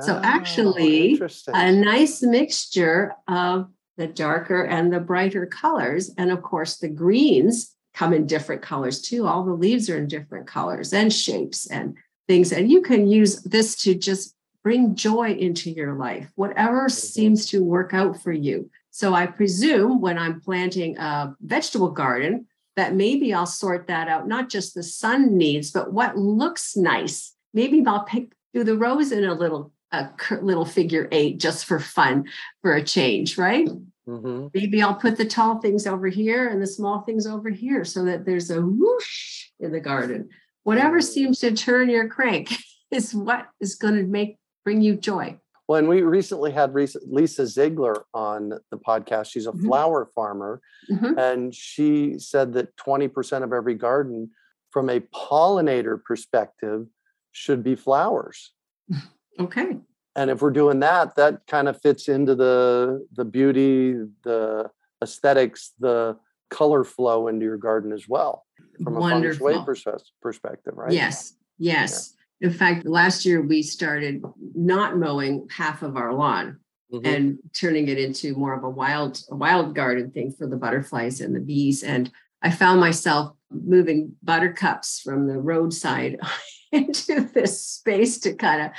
so, 0.00 0.14
ah, 0.16 0.20
actually, 0.22 1.20
a 1.48 1.72
nice 1.72 2.22
mixture 2.22 3.14
of 3.26 3.68
the 3.96 4.06
darker 4.06 4.62
and 4.62 4.92
the 4.92 5.00
brighter 5.00 5.46
colors, 5.46 6.10
and 6.16 6.30
of 6.30 6.42
course, 6.42 6.78
the 6.78 6.88
greens 6.88 7.74
come 7.94 8.12
in 8.12 8.26
different 8.26 8.62
colors 8.62 9.00
too. 9.00 9.26
All 9.26 9.44
the 9.44 9.52
leaves 9.52 9.90
are 9.90 9.98
in 9.98 10.08
different 10.08 10.46
colors 10.46 10.92
and 10.92 11.12
shapes 11.12 11.66
and 11.66 11.96
things. 12.28 12.52
And 12.52 12.70
you 12.70 12.82
can 12.82 13.06
use 13.06 13.42
this 13.42 13.76
to 13.82 13.94
just 13.94 14.34
bring 14.62 14.94
joy 14.94 15.32
into 15.32 15.70
your 15.70 15.94
life, 15.94 16.30
whatever 16.34 16.82
mm-hmm. 16.82 16.90
seems 16.90 17.46
to 17.46 17.64
work 17.64 17.94
out 17.94 18.22
for 18.22 18.32
you. 18.32 18.70
So 18.90 19.14
I 19.14 19.26
presume 19.26 20.00
when 20.00 20.18
I'm 20.18 20.40
planting 20.40 20.98
a 20.98 21.34
vegetable 21.40 21.90
garden, 21.90 22.46
that 22.76 22.94
maybe 22.94 23.34
I'll 23.34 23.46
sort 23.46 23.88
that 23.88 24.08
out, 24.08 24.28
not 24.28 24.48
just 24.48 24.74
the 24.74 24.82
sun 24.82 25.36
needs, 25.36 25.70
but 25.70 25.92
what 25.92 26.16
looks 26.16 26.76
nice. 26.76 27.34
Maybe 27.52 27.82
I'll 27.86 28.04
pick 28.04 28.32
do 28.54 28.64
the 28.64 28.76
rose 28.76 29.12
in 29.12 29.24
a 29.24 29.34
little 29.34 29.72
a 29.92 30.08
little 30.40 30.64
figure 30.64 31.08
eight 31.10 31.38
just 31.38 31.64
for 31.64 31.80
fun, 31.80 32.26
for 32.62 32.72
a 32.72 32.82
change, 32.82 33.36
right? 33.36 33.68
Mm-hmm. 34.10 34.48
Maybe 34.52 34.82
I'll 34.82 34.94
put 34.94 35.16
the 35.16 35.24
tall 35.24 35.60
things 35.60 35.86
over 35.86 36.08
here 36.08 36.48
and 36.48 36.60
the 36.60 36.66
small 36.66 37.02
things 37.02 37.26
over 37.26 37.48
here 37.48 37.84
so 37.84 38.04
that 38.04 38.26
there's 38.26 38.50
a 38.50 38.60
whoosh 38.60 39.46
in 39.60 39.72
the 39.72 39.80
garden. 39.80 40.28
Whatever 40.64 40.98
mm. 40.98 41.04
seems 41.04 41.38
to 41.40 41.52
turn 41.52 41.88
your 41.88 42.08
crank 42.08 42.56
is 42.90 43.14
what 43.14 43.46
is 43.60 43.76
going 43.76 43.94
to 43.94 44.02
make 44.02 44.38
bring 44.64 44.82
you 44.82 44.96
joy. 44.96 45.38
Well, 45.68 45.78
and 45.78 45.88
we 45.88 46.02
recently 46.02 46.50
had 46.50 46.74
Lisa 46.74 47.46
Ziegler 47.46 48.04
on 48.12 48.54
the 48.72 48.76
podcast. 48.76 49.30
She's 49.30 49.46
a 49.46 49.52
mm-hmm. 49.52 49.68
flower 49.68 50.10
farmer, 50.14 50.60
mm-hmm. 50.90 51.16
and 51.16 51.54
she 51.54 52.18
said 52.18 52.54
that 52.54 52.76
20% 52.76 53.44
of 53.44 53.52
every 53.52 53.74
garden, 53.74 54.30
from 54.72 54.90
a 54.90 54.98
pollinator 54.98 56.02
perspective, 56.02 56.86
should 57.30 57.62
be 57.62 57.76
flowers. 57.76 58.52
Okay. 59.38 59.78
And 60.16 60.30
if 60.30 60.42
we're 60.42 60.50
doing 60.50 60.80
that, 60.80 61.14
that 61.16 61.46
kind 61.46 61.68
of 61.68 61.80
fits 61.80 62.08
into 62.08 62.34
the 62.34 63.06
the 63.12 63.24
beauty, 63.24 63.94
the 64.22 64.70
aesthetics, 65.02 65.72
the 65.78 66.16
color 66.50 66.84
flow 66.84 67.28
into 67.28 67.44
your 67.44 67.56
garden 67.56 67.92
as 67.92 68.08
well, 68.08 68.44
from 68.82 68.96
a 68.96 69.00
Wonderful. 69.00 69.64
feng 69.64 69.74
shui 69.74 69.94
perspective, 70.20 70.74
right? 70.76 70.92
Yes. 70.92 71.34
Yes. 71.58 72.14
In 72.40 72.52
fact, 72.52 72.86
last 72.86 73.24
year 73.24 73.42
we 73.42 73.62
started 73.62 74.22
not 74.54 74.96
mowing 74.96 75.46
half 75.50 75.82
of 75.82 75.96
our 75.96 76.12
lawn 76.12 76.58
mm-hmm. 76.92 77.06
and 77.06 77.38
turning 77.54 77.88
it 77.88 77.98
into 77.98 78.34
more 78.34 78.54
of 78.54 78.64
a 78.64 78.70
wild 78.70 79.22
a 79.30 79.36
wild 79.36 79.74
garden 79.74 80.10
thing 80.10 80.32
for 80.32 80.46
the 80.46 80.56
butterflies 80.56 81.20
and 81.20 81.34
the 81.34 81.40
bees. 81.40 81.82
And 81.82 82.10
I 82.42 82.50
found 82.50 82.80
myself 82.80 83.34
moving 83.50 84.16
buttercups 84.22 85.00
from 85.00 85.26
the 85.26 85.38
roadside 85.38 86.18
into 86.72 87.22
this 87.34 87.64
space 87.64 88.18
to 88.20 88.34
kind 88.34 88.62
of 88.62 88.70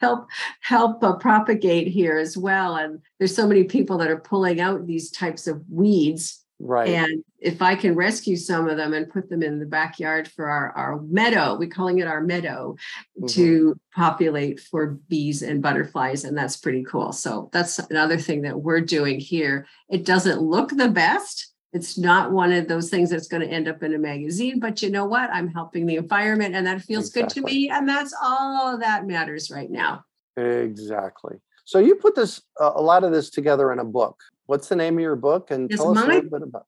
help 0.00 0.26
help 0.60 1.02
uh, 1.02 1.14
propagate 1.16 1.88
here 1.88 2.18
as 2.18 2.36
well. 2.36 2.76
And 2.76 3.00
there's 3.18 3.34
so 3.34 3.46
many 3.46 3.64
people 3.64 3.98
that 3.98 4.10
are 4.10 4.18
pulling 4.18 4.60
out 4.60 4.86
these 4.86 5.10
types 5.10 5.46
of 5.46 5.62
weeds 5.70 6.44
Right. 6.58 6.88
And 6.88 7.22
if 7.38 7.60
I 7.60 7.74
can 7.74 7.94
rescue 7.94 8.36
some 8.36 8.68
of 8.68 8.76
them 8.78 8.94
and 8.94 9.10
put 9.10 9.28
them 9.28 9.42
in 9.42 9.58
the 9.58 9.66
backyard 9.66 10.26
for 10.26 10.48
our, 10.48 10.70
our 10.70 11.00
meadow, 11.02 11.56
we're 11.58 11.68
calling 11.68 11.98
it 11.98 12.06
our 12.06 12.22
meadow 12.22 12.76
mm-hmm. 13.18 13.26
to 13.26 13.78
populate 13.94 14.60
for 14.60 14.98
bees 15.08 15.42
and 15.42 15.62
butterflies. 15.62 16.24
And 16.24 16.36
that's 16.36 16.56
pretty 16.56 16.82
cool. 16.84 17.12
So 17.12 17.50
that's 17.52 17.78
another 17.78 18.16
thing 18.16 18.42
that 18.42 18.58
we're 18.58 18.80
doing 18.80 19.20
here. 19.20 19.66
It 19.90 20.06
doesn't 20.06 20.40
look 20.40 20.70
the 20.70 20.88
best. 20.88 21.52
It's 21.72 21.98
not 21.98 22.32
one 22.32 22.52
of 22.52 22.68
those 22.68 22.88
things 22.88 23.10
that's 23.10 23.28
going 23.28 23.42
to 23.42 23.48
end 23.48 23.68
up 23.68 23.82
in 23.82 23.94
a 23.94 23.98
magazine, 23.98 24.60
but 24.60 24.82
you 24.82 24.90
know 24.90 25.04
what? 25.04 25.28
I'm 25.30 25.48
helping 25.48 25.86
the 25.86 25.96
environment 25.96 26.54
and 26.54 26.66
that 26.66 26.82
feels 26.82 27.08
exactly. 27.08 27.42
good 27.42 27.48
to 27.48 27.54
me. 27.54 27.70
And 27.70 27.88
that's 27.88 28.14
all 28.22 28.78
that 28.78 29.06
matters 29.06 29.50
right 29.50 29.70
now. 29.70 30.04
Exactly. 30.36 31.36
So 31.64 31.78
you 31.78 31.96
put 31.96 32.14
this 32.14 32.40
uh, 32.60 32.72
a 32.74 32.82
lot 32.82 33.04
of 33.04 33.12
this 33.12 33.28
together 33.28 33.72
in 33.72 33.80
a 33.80 33.84
book. 33.84 34.20
What's 34.46 34.68
the 34.68 34.76
name 34.76 34.94
of 34.94 35.00
your 35.00 35.16
book? 35.16 35.50
And 35.50 35.68
tell 35.68 35.92
my, 35.92 36.02
us 36.02 36.06
a 36.06 36.10
little 36.10 36.30
bit 36.30 36.42
about. 36.42 36.66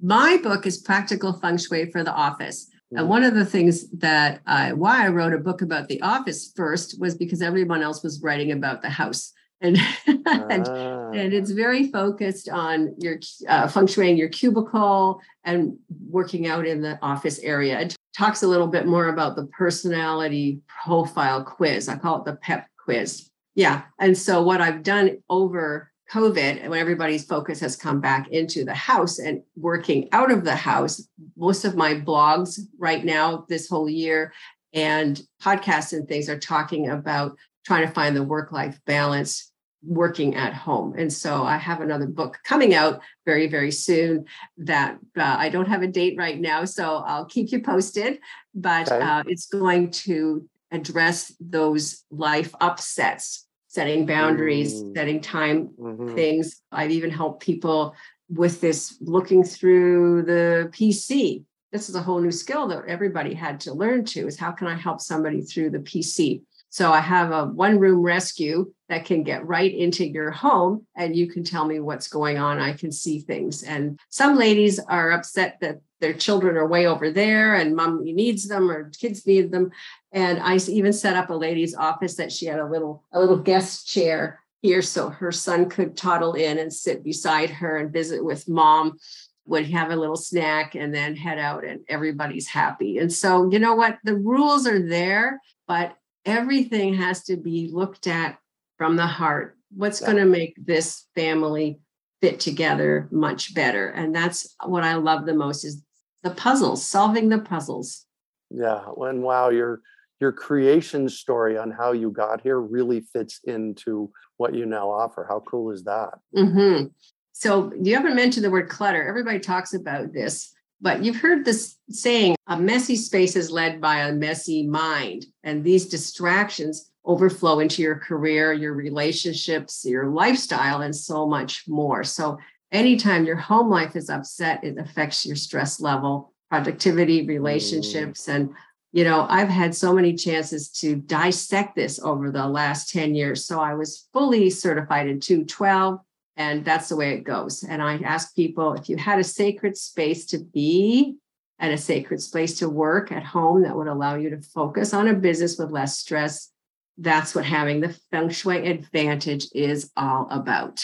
My 0.00 0.38
book 0.40 0.64
is 0.64 0.78
Practical 0.78 1.32
Feng 1.32 1.58
Shui 1.58 1.90
for 1.90 2.04
the 2.04 2.12
Office. 2.12 2.66
Mm-hmm. 2.66 2.98
And 2.98 3.08
one 3.08 3.24
of 3.24 3.34
the 3.34 3.44
things 3.44 3.90
that 3.90 4.40
I, 4.46 4.72
why 4.72 5.04
I 5.04 5.08
wrote 5.08 5.34
a 5.34 5.38
book 5.38 5.62
about 5.62 5.88
the 5.88 6.00
office 6.02 6.52
first 6.54 7.00
was 7.00 7.16
because 7.16 7.42
everyone 7.42 7.82
else 7.82 8.04
was 8.04 8.22
writing 8.22 8.52
about 8.52 8.82
the 8.82 8.90
house. 8.90 9.32
And, 9.60 9.78
and, 10.06 10.68
ah. 10.68 11.10
and, 11.10 11.32
it's 11.34 11.50
very 11.50 11.90
focused 11.90 12.48
on 12.48 12.94
your 12.98 13.18
uh, 13.48 13.86
shui 13.86 14.12
your 14.12 14.28
cubicle 14.28 15.20
and 15.44 15.76
working 16.08 16.46
out 16.46 16.66
in 16.66 16.80
the 16.80 16.98
office 17.02 17.38
area. 17.40 17.78
It 17.80 17.96
talks 18.16 18.42
a 18.42 18.48
little 18.48 18.66
bit 18.66 18.86
more 18.86 19.08
about 19.08 19.36
the 19.36 19.46
personality 19.46 20.60
profile 20.84 21.44
quiz. 21.44 21.88
I 21.88 21.96
call 21.96 22.18
it 22.18 22.24
the 22.24 22.36
PEP 22.36 22.66
quiz. 22.82 23.30
Yeah. 23.54 23.82
And 23.98 24.16
so 24.16 24.42
what 24.42 24.60
I've 24.60 24.82
done 24.82 25.18
over 25.28 25.90
COVID, 26.10 26.68
when 26.68 26.78
everybody's 26.78 27.24
focus 27.24 27.60
has 27.60 27.76
come 27.76 28.00
back 28.00 28.28
into 28.28 28.64
the 28.64 28.74
house 28.74 29.18
and 29.18 29.42
working 29.56 30.08
out 30.12 30.32
of 30.32 30.44
the 30.44 30.56
house, 30.56 31.06
most 31.36 31.64
of 31.64 31.76
my 31.76 31.94
blogs 31.94 32.58
right 32.78 33.04
now, 33.04 33.44
this 33.48 33.68
whole 33.68 33.88
year, 33.88 34.32
and 34.72 35.20
podcasts 35.42 35.92
and 35.92 36.08
things 36.08 36.28
are 36.28 36.38
talking 36.38 36.88
about 36.88 37.36
trying 37.64 37.86
to 37.86 37.92
find 37.92 38.16
the 38.16 38.22
work 38.22 38.52
life 38.52 38.80
balance 38.86 39.49
working 39.82 40.34
at 40.34 40.52
home. 40.52 40.94
And 40.96 41.12
so 41.12 41.42
I 41.42 41.56
have 41.56 41.80
another 41.80 42.06
book 42.06 42.38
coming 42.44 42.74
out 42.74 43.00
very, 43.24 43.46
very 43.46 43.70
soon 43.70 44.26
that 44.58 44.98
uh, 45.16 45.36
I 45.38 45.48
don't 45.48 45.68
have 45.68 45.82
a 45.82 45.86
date 45.86 46.16
right 46.18 46.38
now. 46.38 46.64
So 46.64 46.96
I'll 47.06 47.24
keep 47.24 47.50
you 47.50 47.62
posted, 47.62 48.18
but 48.54 48.90
okay. 48.90 49.02
uh, 49.02 49.22
it's 49.26 49.46
going 49.46 49.90
to 49.92 50.48
address 50.70 51.34
those 51.40 52.04
life 52.10 52.54
upsets 52.60 53.46
setting 53.70 54.04
boundaries, 54.04 54.74
mm. 54.74 54.94
setting 54.96 55.20
time 55.20 55.68
mm-hmm. 55.78 56.14
things. 56.16 56.60
I've 56.72 56.90
even 56.90 57.10
helped 57.10 57.40
people 57.40 57.94
with 58.28 58.60
this 58.60 58.96
looking 59.00 59.44
through 59.44 60.22
the 60.22 60.68
PC. 60.72 61.44
This 61.70 61.88
is 61.88 61.94
a 61.94 62.02
whole 62.02 62.20
new 62.20 62.32
skill 62.32 62.66
that 62.66 62.82
everybody 62.88 63.32
had 63.32 63.60
to 63.60 63.72
learn 63.72 64.04
to 64.06 64.26
is 64.26 64.36
how 64.36 64.50
can 64.50 64.66
I 64.66 64.74
help 64.74 65.00
somebody 65.00 65.40
through 65.42 65.70
the 65.70 65.78
PC? 65.78 66.42
So 66.70 66.92
I 66.92 67.00
have 67.00 67.32
a 67.32 67.46
one 67.46 67.78
room 67.78 68.00
rescue 68.00 68.72
that 68.88 69.04
can 69.04 69.24
get 69.24 69.46
right 69.46 69.74
into 69.74 70.06
your 70.06 70.30
home 70.30 70.86
and 70.96 71.14
you 71.14 71.28
can 71.28 71.44
tell 71.44 71.64
me 71.64 71.80
what's 71.80 72.08
going 72.08 72.38
on. 72.38 72.60
I 72.60 72.72
can 72.72 72.92
see 72.92 73.20
things. 73.20 73.62
And 73.62 73.98
some 74.08 74.36
ladies 74.36 74.78
are 74.78 75.10
upset 75.10 75.58
that 75.60 75.80
their 76.00 76.14
children 76.14 76.56
are 76.56 76.66
way 76.66 76.86
over 76.86 77.10
there 77.10 77.54
and 77.54 77.76
mom 77.76 78.02
needs 78.02 78.48
them 78.48 78.70
or 78.70 78.90
kids 78.90 79.26
need 79.26 79.52
them 79.52 79.70
and 80.12 80.40
i 80.40 80.56
even 80.68 80.92
set 80.92 81.16
up 81.16 81.30
a 81.30 81.34
lady's 81.34 81.74
office 81.74 82.16
that 82.16 82.32
she 82.32 82.46
had 82.46 82.58
a 82.58 82.66
little 82.66 83.04
a 83.12 83.20
little 83.20 83.36
guest 83.36 83.86
chair 83.86 84.40
here 84.62 84.82
so 84.82 85.08
her 85.10 85.30
son 85.32 85.68
could 85.68 85.96
toddle 85.96 86.34
in 86.34 86.58
and 86.58 86.72
sit 86.72 87.04
beside 87.04 87.50
her 87.50 87.76
and 87.76 87.92
visit 87.92 88.24
with 88.24 88.48
mom 88.48 88.98
would 89.46 89.66
have 89.66 89.90
a 89.90 89.96
little 89.96 90.16
snack 90.16 90.74
and 90.74 90.94
then 90.94 91.16
head 91.16 91.38
out 91.38 91.64
and 91.64 91.80
everybody's 91.88 92.48
happy 92.48 92.98
and 92.98 93.12
so 93.12 93.50
you 93.50 93.58
know 93.58 93.74
what 93.74 93.98
the 94.04 94.16
rules 94.16 94.66
are 94.66 94.88
there 94.88 95.40
but 95.66 95.96
everything 96.24 96.94
has 96.94 97.24
to 97.24 97.36
be 97.36 97.70
looked 97.72 98.06
at 98.06 98.38
from 98.76 98.96
the 98.96 99.06
heart 99.06 99.56
what's 99.74 100.00
yeah. 100.00 100.06
going 100.08 100.18
to 100.18 100.24
make 100.24 100.54
this 100.64 101.06
family 101.14 101.80
fit 102.20 102.40
together 102.40 103.08
much 103.10 103.54
better 103.54 103.88
and 103.88 104.14
that's 104.14 104.54
what 104.64 104.82
i 104.82 104.94
love 104.94 105.26
the 105.26 105.34
most 105.34 105.64
is 105.64 105.82
the 106.22 106.30
puzzles, 106.30 106.84
solving 106.84 107.28
the 107.28 107.38
puzzles. 107.38 108.06
Yeah, 108.50 108.82
and 108.98 109.22
wow, 109.22 109.50
your 109.50 109.80
your 110.20 110.32
creation 110.32 111.08
story 111.08 111.56
on 111.56 111.70
how 111.70 111.92
you 111.92 112.10
got 112.10 112.42
here 112.42 112.60
really 112.60 113.00
fits 113.00 113.40
into 113.44 114.10
what 114.36 114.54
you 114.54 114.66
now 114.66 114.90
offer. 114.90 115.24
How 115.28 115.40
cool 115.40 115.70
is 115.70 115.84
that? 115.84 116.10
Mm-hmm. 116.36 116.88
So 117.32 117.72
you 117.80 117.94
haven't 117.94 118.16
mentioned 118.16 118.44
the 118.44 118.50
word 118.50 118.68
clutter. 118.68 119.02
Everybody 119.02 119.40
talks 119.40 119.72
about 119.72 120.12
this, 120.12 120.52
but 120.80 121.04
you've 121.04 121.16
heard 121.16 121.44
this 121.44 121.76
saying: 121.88 122.36
"A 122.46 122.58
messy 122.58 122.96
space 122.96 123.36
is 123.36 123.50
led 123.50 123.80
by 123.80 124.00
a 124.00 124.12
messy 124.12 124.66
mind," 124.66 125.26
and 125.42 125.64
these 125.64 125.86
distractions 125.86 126.90
overflow 127.04 127.60
into 127.60 127.82
your 127.82 127.96
career, 127.96 128.52
your 128.52 128.74
relationships, 128.74 129.84
your 129.84 130.10
lifestyle, 130.10 130.82
and 130.82 130.94
so 130.94 131.26
much 131.26 131.64
more. 131.66 132.04
So 132.04 132.38
anytime 132.72 133.24
your 133.24 133.36
home 133.36 133.70
life 133.70 133.96
is 133.96 134.10
upset, 134.10 134.62
it 134.62 134.78
affects 134.78 135.24
your 135.24 135.36
stress 135.36 135.80
level, 135.80 136.32
productivity, 136.50 137.26
relationships. 137.26 138.26
Mm. 138.26 138.34
And, 138.34 138.50
you 138.92 139.04
know, 139.04 139.26
I've 139.28 139.48
had 139.48 139.74
so 139.74 139.92
many 139.92 140.14
chances 140.14 140.68
to 140.80 140.96
dissect 140.96 141.74
this 141.74 141.98
over 142.00 142.30
the 142.30 142.46
last 142.46 142.90
10 142.90 143.14
years. 143.14 143.44
So 143.44 143.60
I 143.60 143.74
was 143.74 144.08
fully 144.12 144.50
certified 144.50 145.08
in 145.08 145.20
212, 145.20 146.00
and 146.40 146.64
that's 146.64 146.88
the 146.88 146.96
way 146.96 147.12
it 147.12 147.22
goes. 147.22 147.64
And 147.64 147.82
I 147.82 147.96
ask 147.96 148.34
people 148.34 148.72
if 148.72 148.88
you 148.88 148.96
had 148.96 149.18
a 149.18 149.24
sacred 149.24 149.76
space 149.76 150.24
to 150.26 150.38
be 150.38 151.16
and 151.58 151.70
a 151.70 151.76
sacred 151.76 152.22
space 152.22 152.58
to 152.60 152.68
work 152.70 153.12
at 153.12 153.22
home 153.22 153.62
that 153.62 153.76
would 153.76 153.88
allow 153.88 154.14
you 154.14 154.30
to 154.30 154.40
focus 154.40 154.94
on 154.94 155.06
a 155.06 155.12
business 155.12 155.58
with 155.58 155.70
less 155.70 155.98
stress, 155.98 156.50
that's 156.96 157.34
what 157.34 157.44
having 157.44 157.80
the 157.80 157.94
feng 158.10 158.30
shui 158.30 158.66
advantage 158.66 159.48
is 159.52 159.90
all 159.98 160.28
about. 160.30 160.82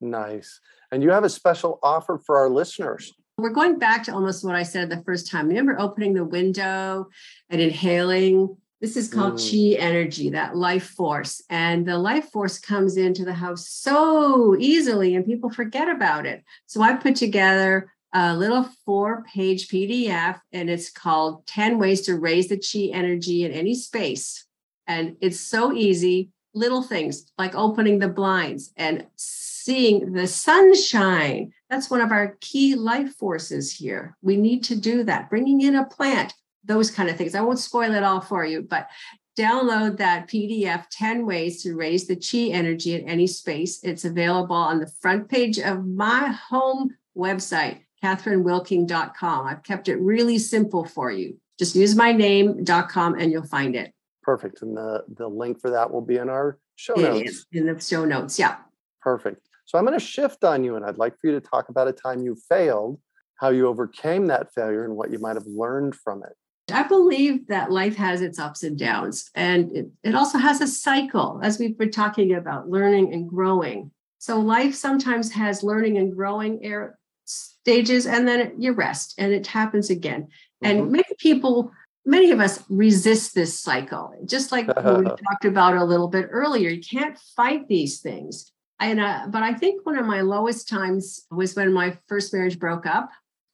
Nice. 0.00 0.60
And 0.92 1.02
you 1.02 1.10
have 1.10 1.24
a 1.24 1.28
special 1.28 1.80
offer 1.82 2.16
for 2.24 2.38
our 2.38 2.48
listeners. 2.48 3.12
We're 3.38 3.50
going 3.50 3.80
back 3.80 4.04
to 4.04 4.14
almost 4.14 4.44
what 4.44 4.54
I 4.54 4.62
said 4.62 4.88
the 4.88 5.02
first 5.02 5.28
time. 5.28 5.48
Remember 5.48 5.80
opening 5.80 6.14
the 6.14 6.24
window 6.24 7.08
and 7.50 7.60
inhaling? 7.60 8.56
This 8.82 8.96
is 8.96 9.08
called 9.08 9.34
mm. 9.34 9.76
chi 9.76 9.80
energy, 9.80 10.30
that 10.30 10.56
life 10.56 10.88
force. 10.88 11.40
And 11.48 11.86
the 11.86 11.96
life 11.96 12.30
force 12.30 12.58
comes 12.58 12.96
into 12.96 13.24
the 13.24 13.32
house 13.32 13.68
so 13.68 14.56
easily, 14.58 15.14
and 15.14 15.24
people 15.24 15.50
forget 15.50 15.88
about 15.88 16.26
it. 16.26 16.42
So 16.66 16.82
I 16.82 16.94
put 16.94 17.14
together 17.14 17.92
a 18.12 18.36
little 18.36 18.68
four 18.84 19.24
page 19.32 19.68
PDF, 19.68 20.40
and 20.52 20.68
it's 20.68 20.90
called 20.90 21.46
10 21.46 21.78
Ways 21.78 22.00
to 22.02 22.18
Raise 22.18 22.48
the 22.48 22.56
Chi 22.56 22.92
Energy 22.92 23.44
in 23.44 23.52
Any 23.52 23.76
Space. 23.76 24.46
And 24.88 25.16
it's 25.20 25.38
so 25.38 25.72
easy, 25.72 26.30
little 26.52 26.82
things 26.82 27.30
like 27.38 27.54
opening 27.54 28.00
the 28.00 28.08
blinds 28.08 28.72
and 28.76 29.06
seeing 29.14 30.12
the 30.12 30.26
sunshine. 30.26 31.52
That's 31.70 31.88
one 31.88 32.00
of 32.00 32.10
our 32.10 32.36
key 32.40 32.74
life 32.74 33.14
forces 33.14 33.76
here. 33.76 34.16
We 34.22 34.36
need 34.36 34.64
to 34.64 34.74
do 34.74 35.04
that, 35.04 35.30
bringing 35.30 35.60
in 35.60 35.76
a 35.76 35.86
plant, 35.86 36.34
those 36.64 36.90
kind 36.90 37.08
of 37.08 37.16
things. 37.16 37.34
I 37.34 37.40
won't 37.40 37.58
spoil 37.58 37.94
it 37.94 38.02
all 38.02 38.20
for 38.20 38.44
you, 38.44 38.62
but 38.62 38.88
download 39.38 39.96
that 39.96 40.28
PDF 40.28 40.84
10 40.90 41.26
ways 41.26 41.62
to 41.62 41.74
raise 41.74 42.06
the 42.06 42.16
chi 42.16 42.52
energy 42.54 42.94
in 42.94 43.08
any 43.08 43.26
space. 43.26 43.82
It's 43.82 44.04
available 44.04 44.56
on 44.56 44.80
the 44.80 44.92
front 45.00 45.28
page 45.28 45.58
of 45.58 45.86
my 45.86 46.28
home 46.28 46.96
website, 47.16 47.80
kathrynwilking.com. 48.02 49.46
I've 49.46 49.62
kept 49.62 49.88
it 49.88 49.96
really 49.96 50.38
simple 50.38 50.84
for 50.84 51.10
you. 51.10 51.38
Just 51.58 51.74
use 51.74 51.94
my 51.94 52.12
name.com 52.12 53.18
and 53.18 53.30
you'll 53.30 53.44
find 53.44 53.76
it. 53.76 53.92
Perfect. 54.22 54.62
And 54.62 54.76
the, 54.76 55.04
the 55.16 55.28
link 55.28 55.60
for 55.60 55.70
that 55.70 55.90
will 55.90 56.00
be 56.00 56.16
in 56.16 56.28
our 56.28 56.58
show 56.76 56.94
notes. 56.94 57.46
In 57.52 57.66
the 57.66 57.80
show 57.80 58.04
notes. 58.04 58.38
Yeah. 58.38 58.56
Perfect. 59.00 59.48
So 59.64 59.78
I'm 59.78 59.84
going 59.84 59.98
to 59.98 60.04
shift 60.04 60.44
on 60.44 60.64
you 60.64 60.76
and 60.76 60.84
I'd 60.84 60.98
like 60.98 61.18
for 61.18 61.28
you 61.28 61.32
to 61.32 61.40
talk 61.40 61.68
about 61.68 61.88
a 61.88 61.92
time 61.92 62.22
you 62.22 62.36
failed, 62.48 63.00
how 63.36 63.48
you 63.50 63.66
overcame 63.66 64.26
that 64.26 64.52
failure, 64.52 64.84
and 64.84 64.96
what 64.96 65.10
you 65.10 65.18
might 65.18 65.36
have 65.36 65.46
learned 65.46 65.94
from 65.94 66.22
it. 66.22 66.36
I 66.72 66.82
believe 66.82 67.46
that 67.48 67.70
life 67.70 67.96
has 67.96 68.22
its 68.22 68.38
ups 68.38 68.62
and 68.62 68.78
downs, 68.78 69.30
and 69.34 69.76
it, 69.76 69.88
it 70.02 70.14
also 70.14 70.38
has 70.38 70.60
a 70.60 70.66
cycle, 70.66 71.40
as 71.42 71.58
we've 71.58 71.76
been 71.76 71.90
talking 71.90 72.34
about 72.34 72.68
learning 72.68 73.12
and 73.12 73.28
growing. 73.28 73.90
So, 74.18 74.38
life 74.38 74.74
sometimes 74.74 75.32
has 75.32 75.62
learning 75.62 75.98
and 75.98 76.14
growing 76.14 76.64
air 76.64 76.98
stages, 77.24 78.06
and 78.06 78.26
then 78.26 78.54
you 78.58 78.72
rest 78.72 79.14
and 79.18 79.32
it 79.32 79.46
happens 79.46 79.90
again. 79.90 80.22
Mm-hmm. 80.22 80.66
And 80.66 80.92
many 80.92 81.04
people, 81.18 81.70
many 82.04 82.30
of 82.30 82.40
us 82.40 82.62
resist 82.68 83.34
this 83.34 83.58
cycle, 83.60 84.14
just 84.24 84.52
like 84.52 84.66
we 84.76 85.04
talked 85.04 85.44
about 85.44 85.76
a 85.76 85.84
little 85.84 86.08
bit 86.08 86.28
earlier. 86.30 86.70
You 86.70 86.80
can't 86.80 87.18
fight 87.36 87.68
these 87.68 88.00
things. 88.00 88.50
And, 88.80 88.98
uh, 88.98 89.26
but 89.28 89.44
I 89.44 89.54
think 89.54 89.86
one 89.86 89.96
of 89.96 90.06
my 90.06 90.22
lowest 90.22 90.68
times 90.68 91.24
was 91.30 91.54
when 91.54 91.72
my 91.72 91.96
first 92.08 92.34
marriage 92.34 92.58
broke 92.58 92.84
up 92.84 93.10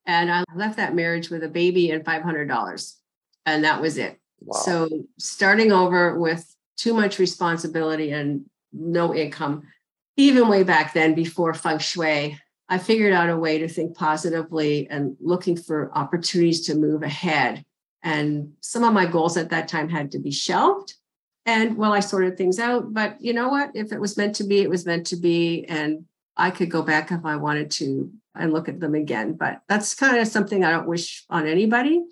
and 0.07 0.33
I 0.33 0.42
left 0.54 0.78
that 0.78 0.94
marriage 0.94 1.28
with 1.28 1.44
a 1.44 1.48
baby 1.48 1.90
and 1.90 2.02
$500. 2.02 2.94
And 3.52 3.64
that 3.64 3.80
was 3.80 3.98
it. 3.98 4.18
Wow. 4.40 4.61
So 4.61 4.88
starting 5.18 5.72
over 5.72 6.18
with 6.18 6.54
too 6.76 6.94
much 6.94 7.18
responsibility 7.18 8.12
and 8.12 8.44
no 8.72 9.14
income, 9.14 9.62
even 10.16 10.48
way 10.48 10.62
back 10.62 10.92
then 10.92 11.14
before 11.14 11.54
feng 11.54 11.78
shui, 11.78 12.38
I 12.68 12.78
figured 12.78 13.12
out 13.12 13.30
a 13.30 13.37
way 13.37 13.58
to 13.58 13.68
think 13.68 13.96
positively 13.96 14.88
and 14.90 15.16
looking 15.20 15.56
for 15.56 15.90
opportunities 15.96 16.66
to 16.66 16.74
move 16.74 17.02
ahead. 17.02 17.64
And 18.02 18.52
some 18.61 18.84
of 18.84 18.92
my 18.92 19.06
goals 19.06 19.37
at 19.37 19.50
that 19.50 19.68
time 19.68 19.88
had 19.88 20.12
to 20.12 20.18
be 20.18 20.30
shelved. 20.30 20.94
And 21.46 21.78
well, 21.78 21.92
I 21.92 22.00
sorted 22.00 22.37
things 22.37 22.58
out. 22.58 22.92
But 22.92 23.16
you 23.20 23.32
know 23.32 23.48
what? 23.48 23.70
If 23.74 23.90
it 23.90 24.00
was 24.00 24.18
meant 24.18 24.37
to 24.37 24.44
be, 24.44 24.61
it 24.61 24.68
was 24.68 24.84
meant 24.84 25.06
to 25.06 25.16
be. 25.16 25.64
And 25.64 26.04
I 26.37 26.50
could 26.50 26.70
go 26.70 26.82
back 26.82 27.11
if 27.11 27.24
I 27.24 27.37
wanted 27.37 27.70
to 27.72 28.12
and 28.34 28.52
look 28.52 28.68
at 28.68 28.80
them 28.80 28.94
again. 28.94 29.32
But 29.32 29.62
that's 29.66 29.94
kind 29.94 30.18
of 30.18 30.28
something 30.28 30.62
I 30.62 30.70
don't 30.70 30.87
wish 30.87 31.24
on 31.30 31.46
anybody. 31.46 32.04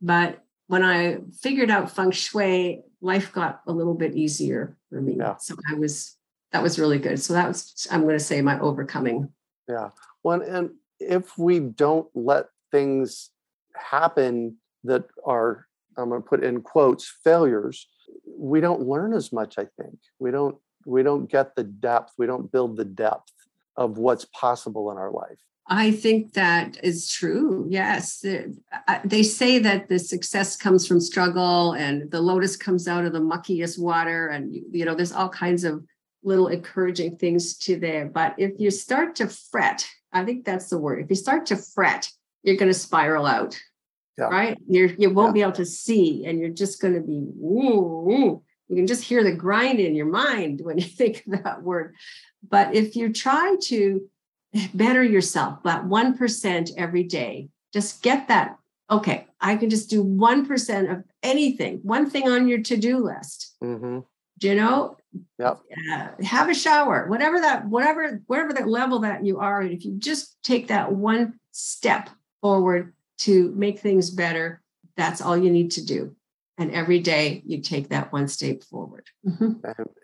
But 0.00 0.43
when 0.66 0.82
I 0.82 1.18
figured 1.40 1.70
out 1.70 1.90
feng 1.90 2.10
shui, 2.10 2.82
life 3.00 3.32
got 3.32 3.60
a 3.66 3.72
little 3.72 3.94
bit 3.94 4.14
easier 4.14 4.76
for 4.88 5.00
me. 5.00 5.16
Yeah. 5.18 5.36
So 5.36 5.54
I 5.70 5.74
was 5.74 6.16
that 6.52 6.62
was 6.62 6.78
really 6.78 6.98
good. 6.98 7.20
So 7.20 7.32
that 7.34 7.48
was 7.48 7.86
I'm 7.90 8.02
going 8.02 8.18
to 8.18 8.24
say 8.24 8.40
my 8.40 8.58
overcoming. 8.60 9.30
Yeah. 9.68 9.90
Well, 10.22 10.40
and 10.40 10.70
if 11.00 11.36
we 11.36 11.60
don't 11.60 12.08
let 12.14 12.46
things 12.70 13.30
happen 13.76 14.56
that 14.84 15.04
are 15.24 15.66
I'm 15.96 16.08
going 16.08 16.22
to 16.22 16.28
put 16.28 16.42
in 16.42 16.60
quotes 16.62 17.12
failures, 17.22 17.86
we 18.26 18.60
don't 18.60 18.82
learn 18.82 19.12
as 19.14 19.32
much. 19.32 19.58
I 19.58 19.66
think 19.80 19.98
we 20.18 20.30
don't 20.30 20.56
we 20.86 21.02
don't 21.02 21.30
get 21.30 21.56
the 21.56 21.64
depth. 21.64 22.12
We 22.18 22.26
don't 22.26 22.50
build 22.50 22.76
the 22.76 22.84
depth 22.84 23.32
of 23.76 23.98
what's 23.98 24.24
possible 24.26 24.90
in 24.90 24.96
our 24.96 25.10
life. 25.10 25.38
I 25.66 25.92
think 25.92 26.34
that 26.34 26.78
is 26.82 27.10
true. 27.10 27.66
Yes. 27.70 28.24
Uh, 28.24 28.98
they 29.04 29.22
say 29.22 29.58
that 29.60 29.88
the 29.88 29.98
success 29.98 30.56
comes 30.56 30.86
from 30.86 31.00
struggle 31.00 31.72
and 31.72 32.10
the 32.10 32.20
lotus 32.20 32.54
comes 32.54 32.86
out 32.86 33.06
of 33.06 33.14
the 33.14 33.20
muckiest 33.20 33.78
water. 33.78 34.28
And, 34.28 34.54
you 34.72 34.84
know, 34.84 34.94
there's 34.94 35.12
all 35.12 35.30
kinds 35.30 35.64
of 35.64 35.82
little 36.22 36.48
encouraging 36.48 37.16
things 37.16 37.56
to 37.58 37.78
there. 37.78 38.04
But 38.06 38.34
if 38.36 38.52
you 38.58 38.70
start 38.70 39.16
to 39.16 39.28
fret, 39.28 39.88
I 40.12 40.24
think 40.24 40.44
that's 40.44 40.68
the 40.68 40.78
word. 40.78 41.02
If 41.02 41.10
you 41.10 41.16
start 41.16 41.46
to 41.46 41.56
fret, 41.56 42.10
you're 42.42 42.56
going 42.56 42.72
to 42.72 42.78
spiral 42.78 43.24
out. 43.24 43.58
Yeah. 44.18 44.26
Right. 44.26 44.58
You're, 44.68 44.90
you 44.98 45.10
won't 45.10 45.30
yeah. 45.30 45.32
be 45.32 45.42
able 45.42 45.52
to 45.52 45.66
see 45.66 46.26
and 46.26 46.38
you're 46.38 46.50
just 46.50 46.80
going 46.80 46.94
to 46.94 47.00
be, 47.00 47.20
woo, 47.34 48.04
woo. 48.06 48.42
you 48.68 48.76
can 48.76 48.86
just 48.86 49.02
hear 49.02 49.24
the 49.24 49.32
grind 49.32 49.80
in 49.80 49.94
your 49.94 50.06
mind 50.06 50.60
when 50.62 50.76
you 50.76 50.84
think 50.84 51.24
of 51.26 51.42
that 51.42 51.62
word. 51.62 51.94
But 52.46 52.74
if 52.74 52.96
you 52.96 53.12
try 53.12 53.56
to 53.64 54.08
better 54.74 55.02
yourself 55.02 55.62
that 55.64 55.84
1% 55.84 56.70
every 56.76 57.04
day, 57.04 57.48
just 57.72 58.02
get 58.02 58.28
that. 58.28 58.58
Okay, 58.90 59.26
I 59.40 59.56
can 59.56 59.70
just 59.70 59.90
do 59.90 60.04
1% 60.04 60.92
of 60.92 61.04
anything, 61.22 61.80
one 61.82 62.08
thing 62.08 62.28
on 62.28 62.48
your 62.48 62.60
to 62.62 62.76
do 62.76 62.98
list. 62.98 63.54
Mm-hmm. 63.62 64.00
Do 64.38 64.48
you 64.48 64.54
know? 64.54 64.96
Yep. 65.38 65.60
Uh, 65.92 66.08
have 66.22 66.48
a 66.48 66.54
shower, 66.54 67.06
whatever 67.08 67.40
that, 67.40 67.66
whatever, 67.66 68.20
whatever 68.26 68.52
that 68.52 68.68
level 68.68 69.00
that 69.00 69.24
you 69.24 69.38
are. 69.38 69.60
And 69.60 69.72
if 69.72 69.84
you 69.84 69.96
just 69.96 70.36
take 70.42 70.68
that 70.68 70.92
one 70.92 71.38
step 71.52 72.10
forward 72.40 72.92
to 73.18 73.52
make 73.56 73.78
things 73.78 74.10
better, 74.10 74.60
that's 74.96 75.20
all 75.20 75.36
you 75.36 75.50
need 75.50 75.70
to 75.72 75.84
do. 75.84 76.14
And 76.58 76.70
every 76.70 77.00
day 77.00 77.42
you 77.46 77.60
take 77.60 77.88
that 77.88 78.12
one 78.12 78.28
step 78.28 78.62
forward. 78.62 79.08
Mm-hmm. 79.26 79.52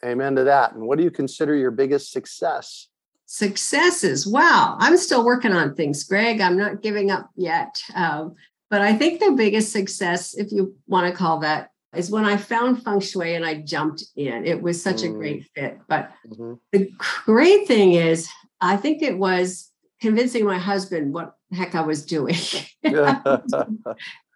Amen 0.05 0.37
to 0.37 0.45
that. 0.45 0.73
And 0.73 0.83
what 0.83 0.99
do 0.99 1.05
you 1.05 1.11
consider 1.11 1.55
your 1.55 1.71
biggest 1.71 2.13
success? 2.13 2.89
Successes. 3.33 4.27
Wow. 4.27 4.77
I'm 4.81 4.97
still 4.97 5.25
working 5.25 5.53
on 5.53 5.77
things, 5.77 6.03
Greg. 6.03 6.41
I'm 6.41 6.57
not 6.59 6.83
giving 6.83 7.13
up 7.13 7.31
yet. 7.37 7.81
Um, 7.95 8.35
but 8.71 8.81
I 8.81 8.93
think 8.93 9.21
the 9.21 9.31
biggest 9.31 9.71
success, 9.71 10.35
if 10.35 10.51
you 10.51 10.75
want 10.89 11.07
to 11.07 11.17
call 11.17 11.39
that, 11.39 11.71
is 11.95 12.11
when 12.11 12.25
I 12.25 12.37
found 12.37 12.83
feng 12.83 12.99
shui 12.99 13.37
and 13.37 13.47
I 13.47 13.63
jumped 13.63 14.03
in. 14.17 14.45
It 14.45 14.61
was 14.61 14.83
such 14.83 15.03
mm. 15.03 15.11
a 15.11 15.13
great 15.13 15.47
fit. 15.55 15.79
But 15.87 16.11
mm-hmm. 16.29 16.55
the 16.73 16.91
great 17.25 17.69
thing 17.69 17.93
is, 17.93 18.29
I 18.61 18.77
think 18.77 19.01
it 19.01 19.17
was 19.17 19.71
convincing 20.01 20.45
my 20.45 20.59
husband 20.59 21.15
what 21.15 21.37
heck 21.53 21.77
I 21.77 21.83
was 21.83 22.05
doing. 22.05 22.35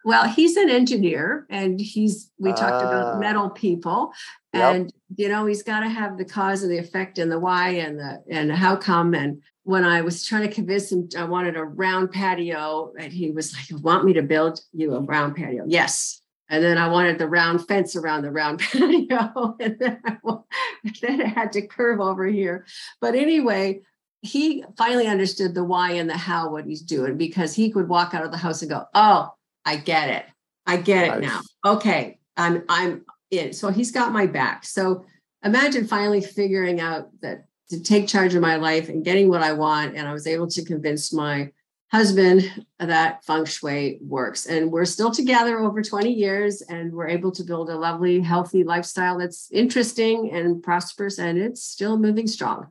Well, 0.05 0.29
he's 0.29 0.55
an 0.55 0.69
engineer 0.69 1.47
and 1.49 1.81
he's, 1.81 2.31
we 2.37 2.51
talked 2.51 2.85
about 2.85 3.15
ah. 3.15 3.17
metal 3.17 3.49
people 3.49 4.13
and, 4.55 4.93
you 5.15 5.29
know, 5.29 5.45
he's 5.45 5.63
got 5.63 5.81
to 5.81 5.89
have 5.89 6.17
the 6.17 6.25
cause 6.25 6.63
and 6.63 6.71
the 6.71 6.77
effect 6.77 7.17
and 7.17 7.31
the 7.31 7.39
why 7.39 7.69
and 7.69 7.99
the, 7.99 8.23
and 8.29 8.51
how 8.51 8.75
come. 8.75 9.13
And 9.13 9.41
when 9.63 9.83
I 9.83 10.01
was 10.01 10.25
trying 10.25 10.47
to 10.47 10.53
convince 10.53 10.91
him, 10.91 11.09
I 11.17 11.25
wanted 11.25 11.57
a 11.57 11.63
round 11.63 12.11
patio 12.11 12.93
and 12.97 13.11
he 13.11 13.31
was 13.31 13.53
like, 13.53 13.69
you 13.69 13.77
want 13.77 14.05
me 14.05 14.13
to 14.13 14.21
build 14.21 14.61
you 14.73 14.93
a 14.95 15.01
round 15.01 15.35
patio? 15.35 15.65
Yes. 15.67 16.21
And 16.49 16.63
then 16.63 16.77
I 16.77 16.87
wanted 16.87 17.17
the 17.17 17.27
round 17.27 17.67
fence 17.67 17.95
around 17.95 18.21
the 18.21 18.31
round 18.31 18.59
patio. 18.71 19.55
and 19.59 19.77
then, 19.79 19.99
I, 20.05 20.17
then 21.01 21.21
it 21.21 21.27
had 21.27 21.51
to 21.53 21.65
curve 21.65 21.99
over 21.99 22.25
here. 22.25 22.65
But 23.01 23.15
anyway, 23.15 23.81
he 24.21 24.63
finally 24.77 25.07
understood 25.07 25.53
the 25.53 25.63
why 25.63 25.91
and 25.91 26.09
the 26.09 26.17
how, 26.17 26.51
what 26.51 26.65
he's 26.65 26.81
doing, 26.81 27.17
because 27.17 27.55
he 27.55 27.71
could 27.71 27.87
walk 27.87 28.13
out 28.13 28.25
of 28.25 28.31
the 28.31 28.37
house 28.37 28.61
and 28.61 28.71
go, 28.71 28.85
Oh, 28.93 29.33
I 29.65 29.77
get 29.77 30.09
it. 30.09 30.25
I 30.65 30.77
get 30.77 31.17
it 31.17 31.21
now. 31.21 31.41
Okay. 31.65 32.19
I'm 32.37 32.63
I'm 32.69 33.05
in. 33.31 33.53
So 33.53 33.69
he's 33.69 33.91
got 33.91 34.11
my 34.11 34.25
back. 34.25 34.65
So 34.65 35.05
imagine 35.43 35.87
finally 35.87 36.21
figuring 36.21 36.79
out 36.79 37.09
that 37.21 37.45
to 37.69 37.81
take 37.81 38.07
charge 38.07 38.35
of 38.35 38.41
my 38.41 38.57
life 38.57 38.89
and 38.89 39.03
getting 39.03 39.29
what 39.29 39.41
I 39.41 39.53
want. 39.53 39.95
And 39.95 40.07
I 40.07 40.13
was 40.13 40.27
able 40.27 40.47
to 40.47 40.63
convince 40.63 41.11
my 41.11 41.51
husband 41.91 42.65
that 42.79 43.23
feng 43.25 43.45
shui 43.45 43.99
works. 44.01 44.45
And 44.45 44.71
we're 44.71 44.85
still 44.85 45.11
together 45.11 45.59
over 45.59 45.81
20 45.81 46.11
years 46.11 46.61
and 46.61 46.91
we're 46.93 47.07
able 47.07 47.31
to 47.31 47.43
build 47.43 47.69
a 47.69 47.77
lovely, 47.77 48.19
healthy 48.21 48.63
lifestyle 48.63 49.17
that's 49.17 49.49
interesting 49.51 50.31
and 50.31 50.61
prosperous 50.61 51.19
and 51.19 51.37
it's 51.37 51.63
still 51.63 51.97
moving 51.97 52.27
strong. 52.27 52.67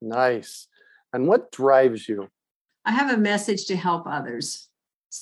Nice. 0.00 0.68
And 1.12 1.26
what 1.26 1.50
drives 1.50 2.08
you? 2.08 2.28
I 2.84 2.92
have 2.92 3.12
a 3.12 3.18
message 3.18 3.66
to 3.66 3.76
help 3.76 4.06
others 4.06 4.67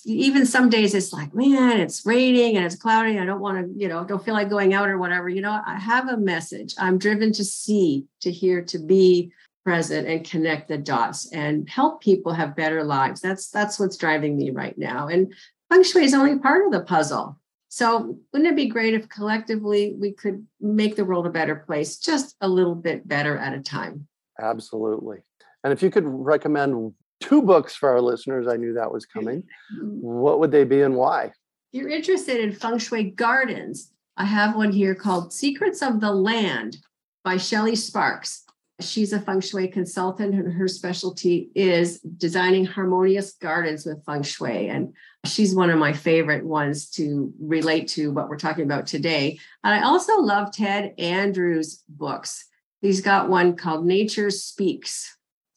even 0.04 0.46
some 0.46 0.68
days 0.68 0.94
it's 0.94 1.12
like, 1.12 1.34
man, 1.34 1.80
it's 1.80 2.04
raining 2.04 2.56
and 2.56 2.66
it's 2.66 2.76
cloudy. 2.76 3.18
I 3.18 3.24
don't 3.24 3.40
want 3.40 3.58
to, 3.58 3.80
you 3.80 3.88
know, 3.88 4.04
don't 4.04 4.24
feel 4.24 4.34
like 4.34 4.50
going 4.50 4.74
out 4.74 4.88
or 4.88 4.98
whatever. 4.98 5.28
You 5.28 5.42
know, 5.42 5.60
I 5.64 5.78
have 5.78 6.08
a 6.08 6.16
message. 6.16 6.74
I'm 6.78 6.98
driven 6.98 7.32
to 7.32 7.44
see, 7.44 8.06
to 8.20 8.30
hear, 8.30 8.62
to 8.62 8.78
be 8.78 9.32
present 9.64 10.06
and 10.06 10.28
connect 10.28 10.68
the 10.68 10.78
dots 10.78 11.32
and 11.32 11.68
help 11.68 12.00
people 12.00 12.32
have 12.32 12.56
better 12.56 12.84
lives. 12.84 13.20
That's 13.20 13.48
that's 13.50 13.78
what's 13.78 13.96
driving 13.96 14.36
me 14.36 14.50
right 14.50 14.76
now. 14.78 15.08
And 15.08 15.32
feng 15.68 15.82
shui 15.82 16.04
is 16.04 16.14
only 16.14 16.38
part 16.38 16.66
of 16.66 16.72
the 16.72 16.82
puzzle. 16.82 17.38
So 17.68 18.18
wouldn't 18.32 18.50
it 18.50 18.56
be 18.56 18.66
great 18.66 18.94
if 18.94 19.08
collectively 19.08 19.94
we 19.98 20.12
could 20.12 20.46
make 20.60 20.96
the 20.96 21.04
world 21.04 21.26
a 21.26 21.30
better 21.30 21.56
place, 21.56 21.98
just 21.98 22.36
a 22.40 22.48
little 22.48 22.74
bit 22.74 23.06
better 23.06 23.36
at 23.36 23.54
a 23.54 23.60
time? 23.60 24.06
Absolutely. 24.40 25.18
And 25.62 25.72
if 25.72 25.82
you 25.82 25.90
could 25.90 26.04
recommend 26.06 26.94
two 27.20 27.42
books 27.42 27.74
for 27.74 27.90
our 27.90 28.00
listeners. 28.00 28.46
I 28.48 28.56
knew 28.56 28.74
that 28.74 28.92
was 28.92 29.06
mm. 29.06 29.12
coming. 29.12 29.42
What 29.80 30.40
would 30.40 30.50
they 30.50 30.64
be 30.64 30.82
and 30.82 30.96
why? 30.96 31.32
If 31.72 31.80
you're 31.80 31.88
interested 31.88 32.40
in 32.40 32.52
feng 32.52 32.78
shui 32.78 33.04
gardens, 33.10 33.90
I 34.16 34.24
have 34.24 34.56
one 34.56 34.72
here 34.72 34.94
called 34.94 35.32
Secrets 35.32 35.82
of 35.82 36.00
the 36.00 36.12
Land 36.12 36.78
by 37.22 37.36
Shelley 37.36 37.76
Sparks. 37.76 38.44
She's 38.80 39.12
a 39.12 39.20
feng 39.20 39.40
shui 39.40 39.68
consultant, 39.68 40.34
and 40.34 40.52
her 40.52 40.68
specialty 40.68 41.50
is 41.54 42.00
designing 42.00 42.66
harmonious 42.66 43.32
gardens 43.32 43.86
with 43.86 44.04
feng 44.04 44.22
shui. 44.22 44.68
And 44.68 44.94
she's 45.24 45.54
one 45.54 45.70
of 45.70 45.78
my 45.78 45.92
favorite 45.92 46.44
ones 46.44 46.90
to 46.90 47.32
relate 47.40 47.88
to 47.88 48.12
what 48.12 48.28
we're 48.28 48.38
talking 48.38 48.64
about 48.64 48.86
today. 48.86 49.38
And 49.64 49.74
I 49.74 49.86
also 49.86 50.20
love 50.20 50.52
Ted 50.52 50.94
Andrews' 50.98 51.82
books. 51.88 52.44
He's 52.82 53.00
got 53.00 53.30
one 53.30 53.56
called 53.56 53.86
Nature 53.86 54.30
Speaks 54.30 55.15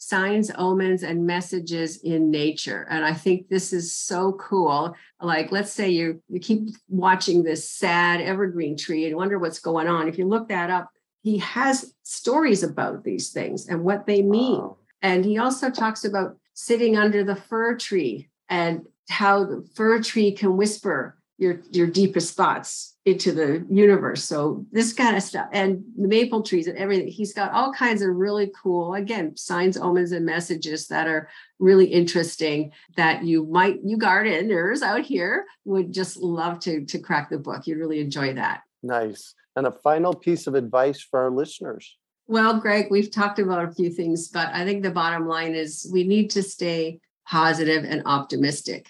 signs, 0.10 0.52
omens, 0.58 1.04
and 1.04 1.28
messages 1.28 1.98
in 1.98 2.32
nature. 2.32 2.88
And 2.90 3.06
I 3.06 3.14
think 3.14 3.48
this 3.48 3.72
is 3.72 3.94
so 3.94 4.34
cool. 4.34 4.96
Like, 5.22 5.52
let's 5.52 5.72
say 5.72 5.90
you 5.90 6.22
you 6.28 6.40
keep 6.40 6.70
watching 6.88 7.44
this 7.44 7.70
sad 7.70 8.20
evergreen 8.20 8.76
tree 8.76 9.06
and 9.06 9.16
wonder 9.16 9.38
what's 9.38 9.60
going 9.60 9.88
on. 9.88 10.08
If 10.08 10.18
you 10.18 10.28
look 10.28 10.50
that 10.50 10.70
up, 10.70 10.90
he 11.22 11.38
has 11.38 11.94
stories 12.04 12.64
about 12.64 13.04
these 13.04 13.30
things 13.30 13.68
and 13.68 13.84
what 13.84 14.08
they 14.08 14.22
mean. 14.22 14.60
Wow. 14.60 14.78
And 15.02 15.24
he 15.24 15.38
also 15.38 15.70
talks 15.70 16.04
about 16.04 16.38
sitting 16.54 16.98
under 16.98 17.24
the 17.24 17.36
fir 17.36 17.76
tree 17.78 18.30
and 18.50 18.82
how 19.10 19.46
the 19.46 19.68
fir 19.76 20.02
tree 20.02 20.32
can 20.32 20.58
whisper 20.58 21.19
your 21.40 21.62
your 21.72 21.88
deepest 21.88 22.36
thoughts 22.36 22.98
into 23.06 23.32
the 23.32 23.66
universe. 23.70 24.24
So 24.24 24.66
this 24.72 24.94
kind 24.94 25.16
of 25.16 25.24
stuff 25.24 25.48
and 25.54 25.84
the 25.98 26.08
maple 26.08 26.44
trees 26.44 26.68
and 26.68 26.78
everything. 26.78 27.08
He's 27.08 27.34
got 27.34 27.52
all 27.54 27.74
kinds 27.74 28.02
of 28.02 28.14
really 28.14 28.52
cool, 28.62 28.94
again, 28.94 29.36
signs, 29.38 29.78
omens, 29.78 30.12
and 30.12 30.26
messages 30.26 30.88
that 30.90 31.08
are 31.08 31.30
really 31.58 31.86
interesting 31.86 32.72
that 32.98 33.24
you 33.24 33.46
might 33.46 33.80
you 33.84 33.98
gardeners 33.98 34.82
out 34.82 35.02
here 35.02 35.46
would 35.66 35.94
just 35.94 36.18
love 36.18 36.60
to 36.60 36.86
to 36.86 37.00
crack 37.00 37.30
the 37.30 37.40
book. 37.40 37.66
You'd 37.66 37.80
really 37.80 38.02
enjoy 38.02 38.34
that. 38.34 38.62
Nice. 38.84 39.34
And 39.56 39.66
a 39.66 39.72
final 39.72 40.14
piece 40.14 40.46
of 40.46 40.56
advice 40.56 41.02
for 41.02 41.22
our 41.22 41.32
listeners. 41.32 41.98
Well, 42.28 42.60
Greg, 42.60 42.88
we've 42.92 43.10
talked 43.10 43.40
about 43.40 43.66
a 43.66 43.72
few 43.72 43.90
things, 43.90 44.28
but 44.28 44.50
I 44.54 44.64
think 44.64 44.84
the 44.84 44.92
bottom 44.92 45.28
line 45.28 45.56
is 45.56 45.90
we 45.92 46.04
need 46.04 46.30
to 46.32 46.44
stay 46.44 47.00
positive 47.28 47.84
and 47.86 48.04
optimistic 48.06 48.88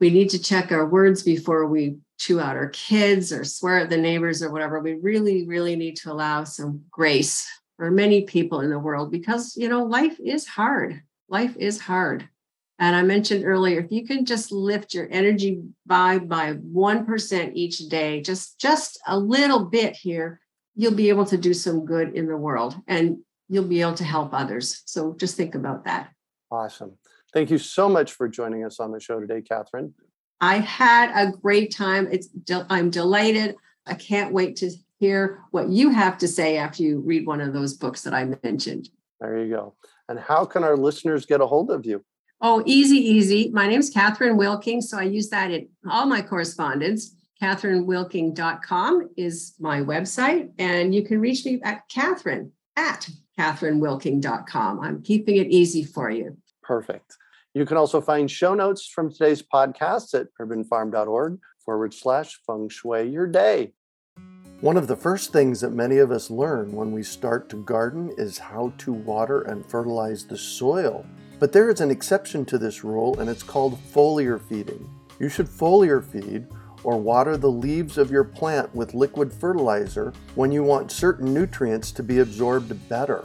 we 0.00 0.10
need 0.10 0.30
to 0.30 0.42
check 0.42 0.72
our 0.72 0.86
words 0.86 1.22
before 1.22 1.66
we 1.66 1.96
chew 2.18 2.40
out 2.40 2.56
our 2.56 2.68
kids 2.68 3.32
or 3.32 3.44
swear 3.44 3.78
at 3.78 3.90
the 3.90 3.96
neighbors 3.96 4.42
or 4.42 4.50
whatever. 4.50 4.80
We 4.80 4.94
really, 4.94 5.46
really 5.46 5.76
need 5.76 5.96
to 5.98 6.12
allow 6.12 6.44
some 6.44 6.82
grace 6.90 7.48
for 7.76 7.90
many 7.90 8.22
people 8.22 8.60
in 8.60 8.70
the 8.70 8.78
world 8.78 9.10
because, 9.10 9.56
you 9.56 9.68
know, 9.68 9.84
life 9.84 10.18
is 10.20 10.46
hard. 10.46 11.00
Life 11.28 11.56
is 11.56 11.80
hard. 11.80 12.28
And 12.80 12.94
I 12.94 13.02
mentioned 13.02 13.44
earlier, 13.44 13.80
if 13.80 13.90
you 13.90 14.06
can 14.06 14.24
just 14.24 14.52
lift 14.52 14.94
your 14.94 15.08
energy 15.10 15.62
vibe 15.88 16.28
by 16.28 16.54
1% 16.54 17.50
each 17.54 17.78
day, 17.88 18.20
just, 18.20 18.60
just 18.60 19.00
a 19.06 19.18
little 19.18 19.64
bit 19.64 19.96
here, 19.96 20.40
you'll 20.76 20.94
be 20.94 21.08
able 21.08 21.26
to 21.26 21.36
do 21.36 21.52
some 21.52 21.84
good 21.84 22.14
in 22.14 22.28
the 22.28 22.36
world 22.36 22.76
and 22.86 23.18
you'll 23.48 23.64
be 23.64 23.80
able 23.80 23.94
to 23.94 24.04
help 24.04 24.30
others. 24.32 24.82
So 24.86 25.14
just 25.14 25.36
think 25.36 25.56
about 25.56 25.84
that. 25.86 26.10
Awesome. 26.50 26.96
Thank 27.32 27.50
you 27.50 27.58
so 27.58 27.88
much 27.88 28.12
for 28.12 28.28
joining 28.28 28.64
us 28.64 28.80
on 28.80 28.92
the 28.92 29.00
show 29.00 29.20
today, 29.20 29.42
Kathryn. 29.42 29.92
I 30.40 30.58
had 30.58 31.10
a 31.14 31.32
great 31.32 31.74
time. 31.74 32.08
It's 32.10 32.28
I'm 32.70 32.90
delighted. 32.90 33.56
I 33.86 33.94
can't 33.94 34.32
wait 34.32 34.56
to 34.56 34.70
hear 34.98 35.40
what 35.50 35.68
you 35.68 35.90
have 35.90 36.18
to 36.18 36.28
say 36.28 36.56
after 36.56 36.82
you 36.82 37.00
read 37.00 37.26
one 37.26 37.40
of 37.40 37.52
those 37.52 37.74
books 37.74 38.02
that 38.02 38.14
I 38.14 38.24
mentioned. 38.42 38.88
There 39.20 39.38
you 39.38 39.54
go. 39.54 39.74
And 40.08 40.18
how 40.18 40.44
can 40.44 40.64
our 40.64 40.76
listeners 40.76 41.26
get 41.26 41.40
a 41.40 41.46
hold 41.46 41.70
of 41.70 41.84
you? 41.84 42.04
Oh, 42.40 42.62
easy, 42.66 42.96
easy. 42.96 43.50
My 43.52 43.66
name's 43.66 43.92
Kathryn 43.92 44.36
Wilking, 44.36 44.80
so 44.80 44.98
I 44.98 45.02
use 45.02 45.28
that 45.30 45.50
in 45.50 45.68
all 45.90 46.06
my 46.06 46.22
correspondence. 46.22 47.14
kathrynwilking.com 47.42 49.10
is 49.16 49.54
my 49.58 49.80
website, 49.80 50.50
and 50.58 50.94
you 50.94 51.04
can 51.04 51.20
reach 51.20 51.44
me 51.44 51.60
at 51.64 51.88
Kathryn 51.88 52.50
at 52.76 53.08
kathrynwilking.com. 53.38 54.80
I'm 54.80 55.02
keeping 55.02 55.36
it 55.36 55.48
easy 55.48 55.82
for 55.82 56.10
you. 56.10 56.36
Perfect. 56.68 57.16
You 57.54 57.64
can 57.64 57.78
also 57.78 58.02
find 58.02 58.30
show 58.30 58.52
notes 58.52 58.86
from 58.86 59.10
today's 59.10 59.42
podcast 59.42 60.12
at 60.12 60.26
urbanfarm.org 60.38 61.38
forward 61.64 61.94
slash 61.94 62.38
feng 62.46 62.68
shui 62.68 63.08
your 63.08 63.26
day. 63.26 63.72
One 64.60 64.76
of 64.76 64.86
the 64.86 64.94
first 64.94 65.32
things 65.32 65.62
that 65.62 65.70
many 65.70 65.96
of 65.96 66.10
us 66.10 66.30
learn 66.30 66.72
when 66.72 66.92
we 66.92 67.02
start 67.02 67.48
to 67.48 67.64
garden 67.64 68.12
is 68.18 68.36
how 68.36 68.74
to 68.78 68.92
water 68.92 69.40
and 69.40 69.64
fertilize 69.64 70.26
the 70.26 70.36
soil. 70.36 71.06
But 71.38 71.52
there 71.52 71.70
is 71.70 71.80
an 71.80 71.90
exception 71.90 72.44
to 72.44 72.58
this 72.58 72.84
rule, 72.84 73.18
and 73.18 73.30
it's 73.30 73.42
called 73.42 73.78
foliar 73.94 74.38
feeding. 74.38 74.86
You 75.18 75.30
should 75.30 75.46
foliar 75.46 76.04
feed 76.04 76.48
or 76.84 77.00
water 77.00 77.38
the 77.38 77.50
leaves 77.50 77.96
of 77.96 78.10
your 78.10 78.24
plant 78.24 78.74
with 78.74 78.92
liquid 78.92 79.32
fertilizer 79.32 80.12
when 80.34 80.52
you 80.52 80.64
want 80.64 80.92
certain 80.92 81.32
nutrients 81.32 81.92
to 81.92 82.02
be 82.02 82.18
absorbed 82.18 82.88
better. 82.90 83.24